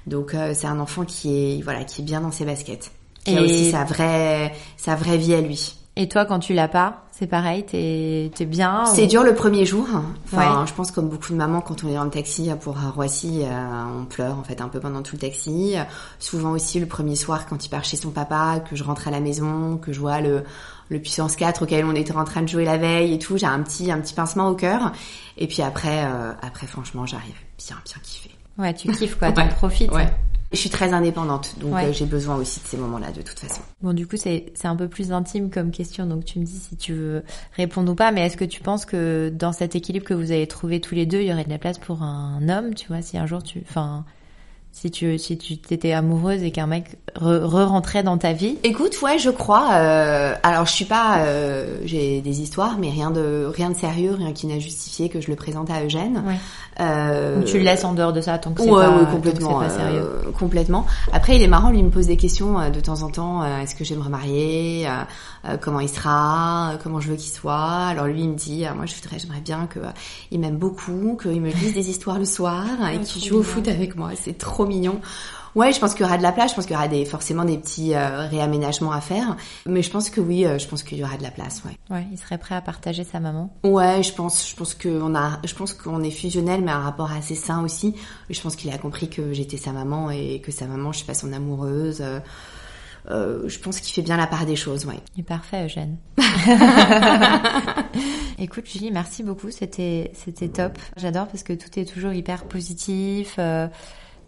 Donc 0.06 0.36
euh, 0.36 0.54
c'est 0.54 0.68
un 0.68 0.80
enfant 0.80 1.04
qui 1.04 1.36
est 1.36 1.62
voilà, 1.64 1.84
qui 1.84 2.02
est 2.02 2.06
bien 2.06 2.22
dans 2.22 2.32
ses 2.32 2.46
baskets. 2.46 2.92
Qui 3.24 3.34
et... 3.34 3.38
a 3.40 3.42
aussi 3.42 3.72
sa 3.72 3.86
vraie 3.86 4.54
sa 4.78 4.96
vraie 4.96 5.18
vie 5.18 5.34
à 5.34 5.42
lui. 5.42 5.74
Et 6.00 6.08
toi, 6.08 6.26
quand 6.26 6.38
tu 6.38 6.54
l'as 6.54 6.68
pas, 6.68 7.06
c'est 7.12 7.26
pareil, 7.26 7.66
t'es 7.66 8.32
es 8.40 8.46
bien 8.46 8.86
C'est 8.86 9.08
dur 9.08 9.24
le 9.24 9.34
premier 9.34 9.66
jour. 9.66 9.88
Enfin, 10.26 10.64
je 10.68 10.74
pense 10.74 10.92
comme 10.92 11.10
beaucoup 11.10 11.32
de 11.32 11.38
mamans, 11.38 11.60
quand 11.60 11.84
on 11.84 11.90
est 11.90 11.96
dans 11.96 12.04
le 12.04 12.12
taxi 12.12 12.52
pour 12.62 12.78
Roissy, 12.94 13.42
euh, 13.42 14.00
on 14.00 14.06
pleure 14.06 14.38
en 14.38 14.44
fait 14.44 14.62
un 14.62 14.68
peu 14.68 14.80
pendant 14.80 15.02
tout 15.02 15.16
le 15.16 15.22
taxi. 15.22 15.76
Souvent 16.20 16.52
aussi 16.52 16.80
le 16.80 16.86
premier 16.86 17.16
soir, 17.16 17.48
quand 17.48 17.66
il 17.66 17.70
part 17.70 17.84
chez 17.84 17.98
son 17.98 18.12
papa, 18.12 18.60
que 18.70 18.76
je 18.76 18.84
rentre 18.84 19.08
à 19.08 19.12
la 19.12 19.20
maison, 19.20 19.78
que 19.78 19.92
je 19.92 20.00
vois 20.00 20.22
le 20.22 20.44
le 20.90 21.00
puissance 21.00 21.36
4 21.36 21.64
auquel 21.64 21.84
on 21.84 21.96
était 21.96 22.16
en 22.16 22.24
train 22.24 22.44
de 22.44 22.48
jouer 22.48 22.64
la 22.64 22.78
veille 22.78 23.14
et 23.14 23.20
tout, 23.20 23.36
j'ai 23.38 23.48
un 23.48 23.62
petit 23.64 23.92
un 23.92 24.00
petit 24.00 24.14
pincement 24.14 24.50
au 24.50 24.56
cœur. 24.56 24.92
Et 25.38 25.48
puis 25.48 25.64
après, 25.64 26.06
euh, 26.06 26.32
après 26.44 26.68
franchement, 26.68 27.08
j'arrive 27.08 27.36
bien 27.58 27.76
bien 27.84 27.96
kiffer. 28.04 28.32
Ouais, 28.60 28.74
tu 28.74 28.92
kiffes 28.92 29.18
quoi, 29.18 29.32
t'en 29.32 29.48
profites. 29.48 29.92
Ouais. 29.92 30.14
Je 30.52 30.58
suis 30.58 30.70
très 30.70 30.94
indépendante, 30.94 31.56
donc 31.60 31.74
euh, 31.74 31.92
j'ai 31.92 32.06
besoin 32.06 32.38
aussi 32.38 32.62
de 32.62 32.66
ces 32.68 32.78
moments-là 32.78 33.12
de 33.12 33.22
toute 33.22 33.38
façon. 33.38 33.62
Bon, 33.82 33.92
du 33.94 34.08
coup, 34.08 34.16
c'est 34.16 34.54
un 34.64 34.76
peu 34.78 34.88
plus 34.88 35.12
intime 35.12 35.50
comme 35.50 35.72
question, 35.72 36.06
donc 36.06 36.24
tu 36.24 36.40
me 36.40 36.46
dis 36.46 36.58
si 36.58 36.78
tu 36.78 36.94
veux 36.94 37.24
répondre 37.58 37.92
ou 37.92 37.96
pas, 37.96 38.12
mais 38.12 38.26
est-ce 38.26 38.38
que 38.38 38.46
tu 38.46 38.62
penses 38.62 38.86
que 38.86 39.30
dans 39.30 39.52
cet 39.52 39.76
équilibre 39.76 40.06
que 40.06 40.14
vous 40.14 40.32
avez 40.32 40.48
trouvé 40.48 40.80
tous 40.80 40.96
les 40.96 41.06
deux, 41.06 41.20
il 41.20 41.28
y 41.28 41.34
aurait 41.34 41.44
de 41.44 41.50
la 41.50 41.58
place 41.58 41.78
pour 41.78 42.02
un 42.02 42.48
homme, 42.48 42.76
tu 42.76 42.88
vois, 42.88 43.02
si 43.02 43.18
un 43.18 43.26
jour 43.26 43.44
tu... 43.44 43.62
Enfin, 43.68 44.06
si 44.80 44.92
tu 44.92 45.18
si 45.18 45.40
tu 45.40 45.58
t'étais 45.58 45.92
amoureuse 45.92 46.44
et 46.44 46.52
qu'un 46.52 46.68
mec 46.68 46.98
re-rentrait 47.16 48.04
dans 48.04 48.20
ta 48.20 48.34
vie? 48.34 48.60
Écoute, 48.64 49.02
ouais, 49.02 49.18
je 49.18 49.32
crois. 49.32 49.70
Euh, 49.72 50.36
alors, 50.44 50.68
je 50.68 50.72
suis 50.72 50.86
pas, 50.86 51.22
euh, 51.22 51.80
j'ai 51.84 52.22
des 52.22 52.42
histoires, 52.42 52.78
mais 52.78 52.92
rien 52.92 53.10
de 53.10 53.52
rien 53.52 53.72
de 53.72 53.76
sérieux, 53.76 54.14
rien 54.16 54.34
qui 54.34 54.46
n'a 54.46 54.60
justifié 54.60 55.10
que 55.10 55.20
je 55.20 55.30
le 55.30 55.36
présente 55.36 55.72
à 55.72 55.84
Eugène. 55.84 56.22
Ouais. 56.28 56.36
Euh, 56.80 57.42
tu 57.42 57.58
le 57.58 57.64
laisses 57.64 57.86
en 57.86 57.94
dehors 57.94 58.14
de 58.14 58.22
ça 58.22 58.38
tant 58.38 58.52
que 58.52 58.62
c'est 58.62 58.70
ouais, 58.70 58.86
pas, 58.86 58.92
ouais, 58.92 59.12
complètement, 59.12 59.60
pas 59.60 59.70
sérieux. 59.70 60.08
Euh, 60.28 60.32
complètement. 60.38 60.86
Après, 61.12 61.36
il 61.36 61.42
est 61.42 61.48
marrant, 61.48 61.72
lui 61.72 61.80
il 61.80 61.86
me 61.86 61.90
pose 61.90 62.06
des 62.06 62.18
questions 62.18 62.60
euh, 62.60 62.70
de 62.70 62.80
temps 62.80 63.02
en 63.02 63.10
temps. 63.10 63.42
Euh, 63.42 63.62
est-ce 63.62 63.74
que 63.74 63.84
je 63.84 63.96
vais 63.96 64.00
me 64.00 64.06
remarier 64.06 64.88
Comment 65.62 65.80
il 65.80 65.90
sera 65.90 66.74
Comment 66.84 67.00
je 67.00 67.10
veux 67.10 67.16
qu'il 67.16 67.32
soit 67.32 67.88
Alors 67.88 68.08
lui, 68.08 68.22
il 68.22 68.30
me 68.30 68.36
dit, 68.36 68.66
moi, 68.76 68.86
je 68.86 68.96
voudrais, 68.96 69.20
j'aimerais 69.20 69.42
bien 69.42 69.68
que 69.68 69.80
il 70.32 70.40
m'aime 70.40 70.58
beaucoup, 70.58 71.18
qu'il 71.22 71.42
me 71.42 71.50
lise 71.50 71.74
des 71.74 71.90
histoires 71.90 72.20
le 72.20 72.26
soir 72.26 72.66
et 72.92 73.00
qu'il 73.00 73.24
joue 73.24 73.38
au 73.38 73.44
foot 73.44 73.68
avec 73.68 73.96
moi. 73.96 74.12
C'est 74.16 74.38
trop 74.38 74.66
mignon. 74.66 75.00
Ouais, 75.58 75.74
je 75.74 75.80
pense 75.80 75.96
qu'il 75.96 76.02
y 76.02 76.06
aura 76.06 76.20
de 76.20 76.24
la 76.24 76.32
place. 76.32 76.52
Je 76.52 76.56
pense 76.56 76.68
qu'il 76.68 76.76
y 76.76 76.78
aura 76.78 76.88
des, 76.88 77.04
forcément 77.04 77.44
des 77.44 77.58
petits 77.58 77.96
euh, 77.96 78.28
réaménagements 78.28 78.92
à 78.92 79.02
faire. 79.02 79.38
Mais 79.66 79.82
je 79.82 79.90
pense 79.90 80.12
que 80.12 80.22
oui, 80.22 80.46
euh, 80.46 80.60
je 80.60 80.68
pense 80.68 80.84
qu'il 80.84 81.00
y 81.00 81.04
aura 81.04 81.18
de 81.18 81.24
la 81.24 81.32
place, 81.32 81.64
ouais. 81.66 81.76
Ouais, 81.90 82.06
il 82.12 82.18
serait 82.20 82.38
prêt 82.38 82.54
à 82.54 82.62
partager 82.62 83.04
sa 83.04 83.20
maman. 83.20 83.52
Ouais, 83.64 84.04
je 84.04 84.14
pense, 84.14 84.48
je 84.48 84.56
pense 84.56 84.76
qu'on 84.76 85.16
a, 85.16 85.40
je 85.44 85.56
pense 85.56 85.74
qu'on 85.74 86.04
est 86.04 86.12
fusionnel, 86.12 86.62
mais 86.62 86.72
un 86.72 86.82
rapport 86.82 87.12
assez 87.12 87.34
sain 87.34 87.64
aussi. 87.64 87.96
Je 88.30 88.40
pense 88.40 88.56
qu'il 88.56 88.70
a 88.70 88.78
compris 88.78 89.10
que 89.10 89.34
j'étais 89.34 89.58
sa 89.58 89.72
maman 89.72 90.12
et 90.12 90.42
que 90.46 90.52
sa 90.52 90.68
maman, 90.68 90.92
je 90.92 90.98
suis 90.98 91.08
pas 91.08 91.16
son 91.16 91.34
amoureuse. 91.34 92.02
Euh, 92.02 92.20
je 93.10 93.60
pense 93.60 93.80
qu'il 93.80 93.94
fait 93.94 94.02
bien 94.02 94.18
la 94.18 94.28
part 94.28 94.46
des 94.46 94.56
choses, 94.56 94.86
ouais. 94.86 95.00
Il 95.16 95.22
est 95.22 95.24
parfait, 95.24 95.66
Eugène. 95.66 95.98
Écoute, 98.40 98.66
Julie, 98.70 98.92
merci 98.92 99.24
beaucoup. 99.24 99.50
C'était, 99.52 100.12
c'était 100.14 100.50
top. 100.50 100.78
J'adore 100.98 101.28
parce 101.28 101.44
que 101.44 101.54
tout 101.54 101.80
est 101.80 101.86
toujours 101.86 102.14
hyper 102.14 102.46
positif. 102.46 103.36
Euh, 103.40 103.68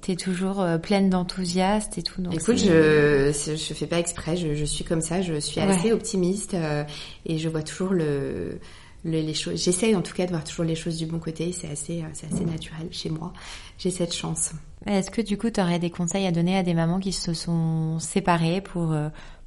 T'es 0.01 0.15
toujours 0.15 0.61
euh, 0.61 0.77
pleine 0.77 1.09
d'enthousiasme 1.09 1.91
et 1.97 2.03
tout. 2.03 2.21
Donc 2.21 2.33
Écoute, 2.33 2.57
je 2.57 3.33
je 3.33 3.73
fais 3.73 3.85
pas 3.85 3.99
exprès, 3.99 4.37
je, 4.37 4.53
je 4.55 4.63
suis 4.63 4.85
comme 4.85 5.01
ça, 5.01 5.21
je 5.21 5.39
suis 5.39 5.59
assez 5.59 5.91
optimiste 5.91 6.53
euh, 6.53 6.85
et 7.25 7.37
je 7.37 7.49
vois 7.49 7.63
toujours 7.63 7.91
le, 7.91 8.59
les 9.03 9.33
choses. 9.33 9.61
J'essaie 9.61 9.95
en 9.95 10.01
tout 10.01 10.13
cas 10.13 10.25
de 10.25 10.31
voir 10.31 10.45
toujours 10.45 10.63
les 10.63 10.75
choses 10.75 10.97
du 10.97 11.05
bon 11.05 11.19
côté. 11.19 11.51
C'est 11.51 11.69
assez 11.69 12.01
euh, 12.01 12.07
c'est 12.13 12.27
assez 12.33 12.45
naturel 12.45 12.87
chez 12.91 13.09
moi. 13.09 13.33
J'ai 13.77 13.91
cette 13.91 14.15
chance. 14.15 14.53
Est-ce 14.85 15.11
que 15.11 15.21
du 15.21 15.37
coup, 15.37 15.49
tu 15.49 15.61
aurais 15.61 15.79
des 15.79 15.89
conseils 15.89 16.25
à 16.25 16.31
donner 16.31 16.57
à 16.57 16.63
des 16.63 16.73
mamans 16.73 16.99
qui 16.99 17.11
se 17.11 17.33
sont 17.33 17.99
séparées 17.99 18.61
pour 18.61 18.95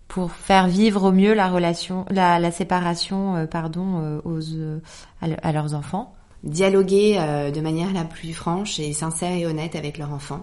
pour 0.09 0.33
faire 0.33 0.69
vivre 0.69 1.05
au 1.05 1.13
mieux 1.13 1.33
la 1.33 1.49
relation, 1.49 2.05
la, 2.11 2.39
la 2.39 2.51
séparation, 2.51 3.47
pardon, 3.51 4.21
aux 4.25 4.41
à 5.21 5.53
leurs 5.53 5.75
enfants? 5.75 6.15
Dialoguer 6.43 7.19
euh, 7.19 7.51
de 7.53 7.61
manière 7.61 7.93
la 7.93 8.05
plus 8.05 8.33
franche 8.33 8.81
et 8.81 8.93
sincère 8.93 9.33
et 9.33 9.47
honnête 9.47 9.77
avec 9.77 9.97
leur 9.97 10.13
enfant. 10.13 10.43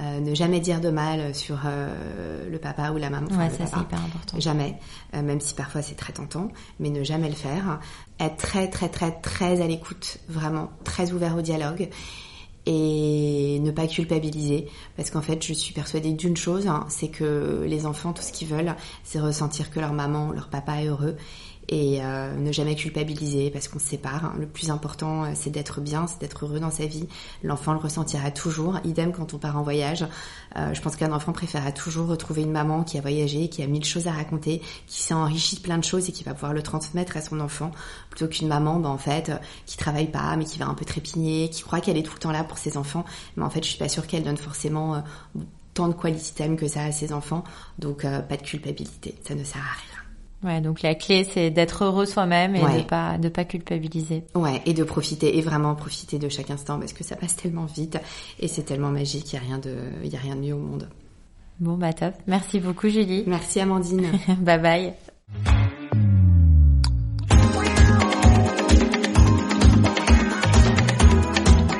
Euh, 0.00 0.20
ne 0.20 0.34
jamais 0.34 0.60
dire 0.60 0.80
de 0.80 0.90
mal 0.90 1.34
sur 1.34 1.60
euh, 1.64 2.48
le 2.48 2.58
papa 2.58 2.90
ou 2.90 2.98
la 2.98 3.10
maman. 3.10 3.28
ouais, 3.30 3.50
ça 3.50 3.66
c'est 3.66 3.80
hyper 3.80 4.04
important. 4.04 4.38
Jamais, 4.38 4.76
même 5.12 5.40
si 5.40 5.54
parfois 5.54 5.82
c'est 5.82 5.96
très 5.96 6.12
tentant, 6.12 6.48
mais 6.78 6.90
ne 6.90 7.02
jamais 7.02 7.28
le 7.28 7.34
faire. 7.34 7.80
Être 8.20 8.36
très 8.36 8.68
très 8.68 8.88
très 8.88 9.10
très 9.12 9.60
à 9.60 9.66
l'écoute, 9.66 10.18
vraiment 10.28 10.70
très 10.84 11.12
ouvert 11.12 11.36
au 11.36 11.40
dialogue 11.40 11.88
et 12.68 13.58
ne 13.60 13.70
pas 13.70 13.86
culpabiliser. 13.86 14.68
Parce 14.96 15.10
qu'en 15.10 15.22
fait 15.22 15.42
je 15.44 15.54
suis 15.54 15.72
persuadée 15.72 16.12
d'une 16.12 16.36
chose, 16.36 16.66
hein, 16.68 16.84
c'est 16.88 17.08
que 17.08 17.64
les 17.66 17.86
enfants 17.86 18.12
tout 18.12 18.22
ce 18.22 18.30
qu'ils 18.30 18.48
veulent 18.48 18.74
c'est 19.04 19.18
ressentir 19.18 19.70
que 19.70 19.80
leur 19.80 19.94
maman, 19.94 20.32
leur 20.32 20.48
papa 20.48 20.82
est 20.82 20.86
heureux 20.86 21.16
et 21.68 22.02
euh, 22.02 22.34
ne 22.34 22.50
jamais 22.50 22.74
culpabiliser 22.74 23.50
parce 23.50 23.68
qu'on 23.68 23.78
se 23.78 23.86
sépare. 23.86 24.24
Hein. 24.24 24.34
Le 24.38 24.46
plus 24.46 24.70
important, 24.70 25.24
euh, 25.24 25.30
c'est 25.34 25.50
d'être 25.50 25.80
bien, 25.80 26.06
c'est 26.06 26.20
d'être 26.20 26.44
heureux 26.44 26.60
dans 26.60 26.70
sa 26.70 26.86
vie. 26.86 27.06
L'enfant 27.42 27.72
le 27.72 27.78
ressentira 27.78 28.30
toujours. 28.30 28.78
Idem 28.84 29.12
quand 29.12 29.34
on 29.34 29.38
part 29.38 29.58
en 29.58 29.62
voyage. 29.62 30.06
Euh, 30.56 30.72
je 30.72 30.80
pense 30.80 30.96
qu'un 30.96 31.12
enfant 31.12 31.32
préférera 31.32 31.72
toujours 31.72 32.08
retrouver 32.08 32.42
une 32.42 32.52
maman 32.52 32.84
qui 32.84 32.96
a 32.96 33.02
voyagé, 33.02 33.48
qui 33.48 33.62
a 33.62 33.66
mille 33.66 33.84
choses 33.84 34.06
à 34.06 34.12
raconter, 34.12 34.62
qui 34.86 35.02
s'est 35.02 35.14
enrichie 35.14 35.56
de 35.56 35.60
plein 35.60 35.76
de 35.76 35.84
choses 35.84 36.08
et 36.08 36.12
qui 36.12 36.24
va 36.24 36.32
pouvoir 36.32 36.54
le 36.54 36.62
transmettre 36.62 37.16
à 37.18 37.20
son 37.20 37.38
enfant, 37.40 37.70
plutôt 38.08 38.28
qu'une 38.28 38.48
maman, 38.48 38.78
ben, 38.78 38.88
en 38.88 38.98
fait, 38.98 39.30
qui 39.66 39.76
travaille 39.76 40.10
pas, 40.10 40.36
mais 40.36 40.44
qui 40.44 40.58
va 40.58 40.66
un 40.66 40.74
peu 40.74 40.86
trépigner, 40.86 41.50
qui 41.50 41.62
croit 41.62 41.80
qu'elle 41.80 41.98
est 41.98 42.02
tout 42.02 42.14
le 42.14 42.20
temps 42.20 42.32
là 42.32 42.44
pour 42.44 42.56
ses 42.56 42.78
enfants, 42.78 43.04
mais 43.36 43.44
en 43.44 43.50
fait, 43.50 43.62
je 43.62 43.68
suis 43.68 43.78
pas 43.78 43.88
sûre 43.88 44.06
qu'elle 44.06 44.22
donne 44.22 44.38
forcément 44.38 45.02
tant 45.74 45.88
de 45.88 45.94
quality 45.94 46.32
time 46.34 46.56
que 46.56 46.66
ça 46.66 46.82
à 46.82 46.92
ses 46.92 47.12
enfants. 47.12 47.44
Donc, 47.78 48.02
pas 48.02 48.36
de 48.36 48.42
culpabilité, 48.42 49.14
ça 49.26 49.34
ne 49.34 49.44
sert 49.44 49.60
à 49.60 49.74
rien. 49.74 50.07
Ouais, 50.44 50.60
donc 50.60 50.82
la 50.82 50.94
clé 50.94 51.24
c'est 51.24 51.50
d'être 51.50 51.84
heureux 51.84 52.06
soi-même 52.06 52.54
et 52.54 52.60
de 52.60 52.82
pas 52.82 53.18
de 53.18 53.28
pas 53.28 53.44
culpabiliser. 53.44 54.24
Ouais, 54.34 54.62
et 54.66 54.74
de 54.74 54.84
profiter 54.84 55.36
et 55.36 55.42
vraiment 55.42 55.74
profiter 55.74 56.18
de 56.18 56.28
chaque 56.28 56.50
instant 56.50 56.78
parce 56.78 56.92
que 56.92 57.02
ça 57.02 57.16
passe 57.16 57.34
tellement 57.34 57.66
vite 57.66 57.98
et 58.38 58.46
c'est 58.46 58.62
tellement 58.62 58.90
magique, 58.90 59.32
il 59.32 59.36
y 59.36 59.38
a 59.38 59.42
rien 59.42 59.58
de 59.58 59.74
il 60.04 60.12
y 60.12 60.16
a 60.16 60.20
rien 60.20 60.36
de 60.36 60.40
mieux 60.40 60.54
au 60.54 60.58
monde. 60.58 60.88
Bon 61.58 61.76
bah 61.76 61.92
top. 61.92 62.14
Merci 62.28 62.60
beaucoup 62.60 62.88
Julie. 62.88 63.24
Merci 63.26 63.60
Amandine. 63.60 64.12
bye 64.38 64.60
bye. 64.60 64.94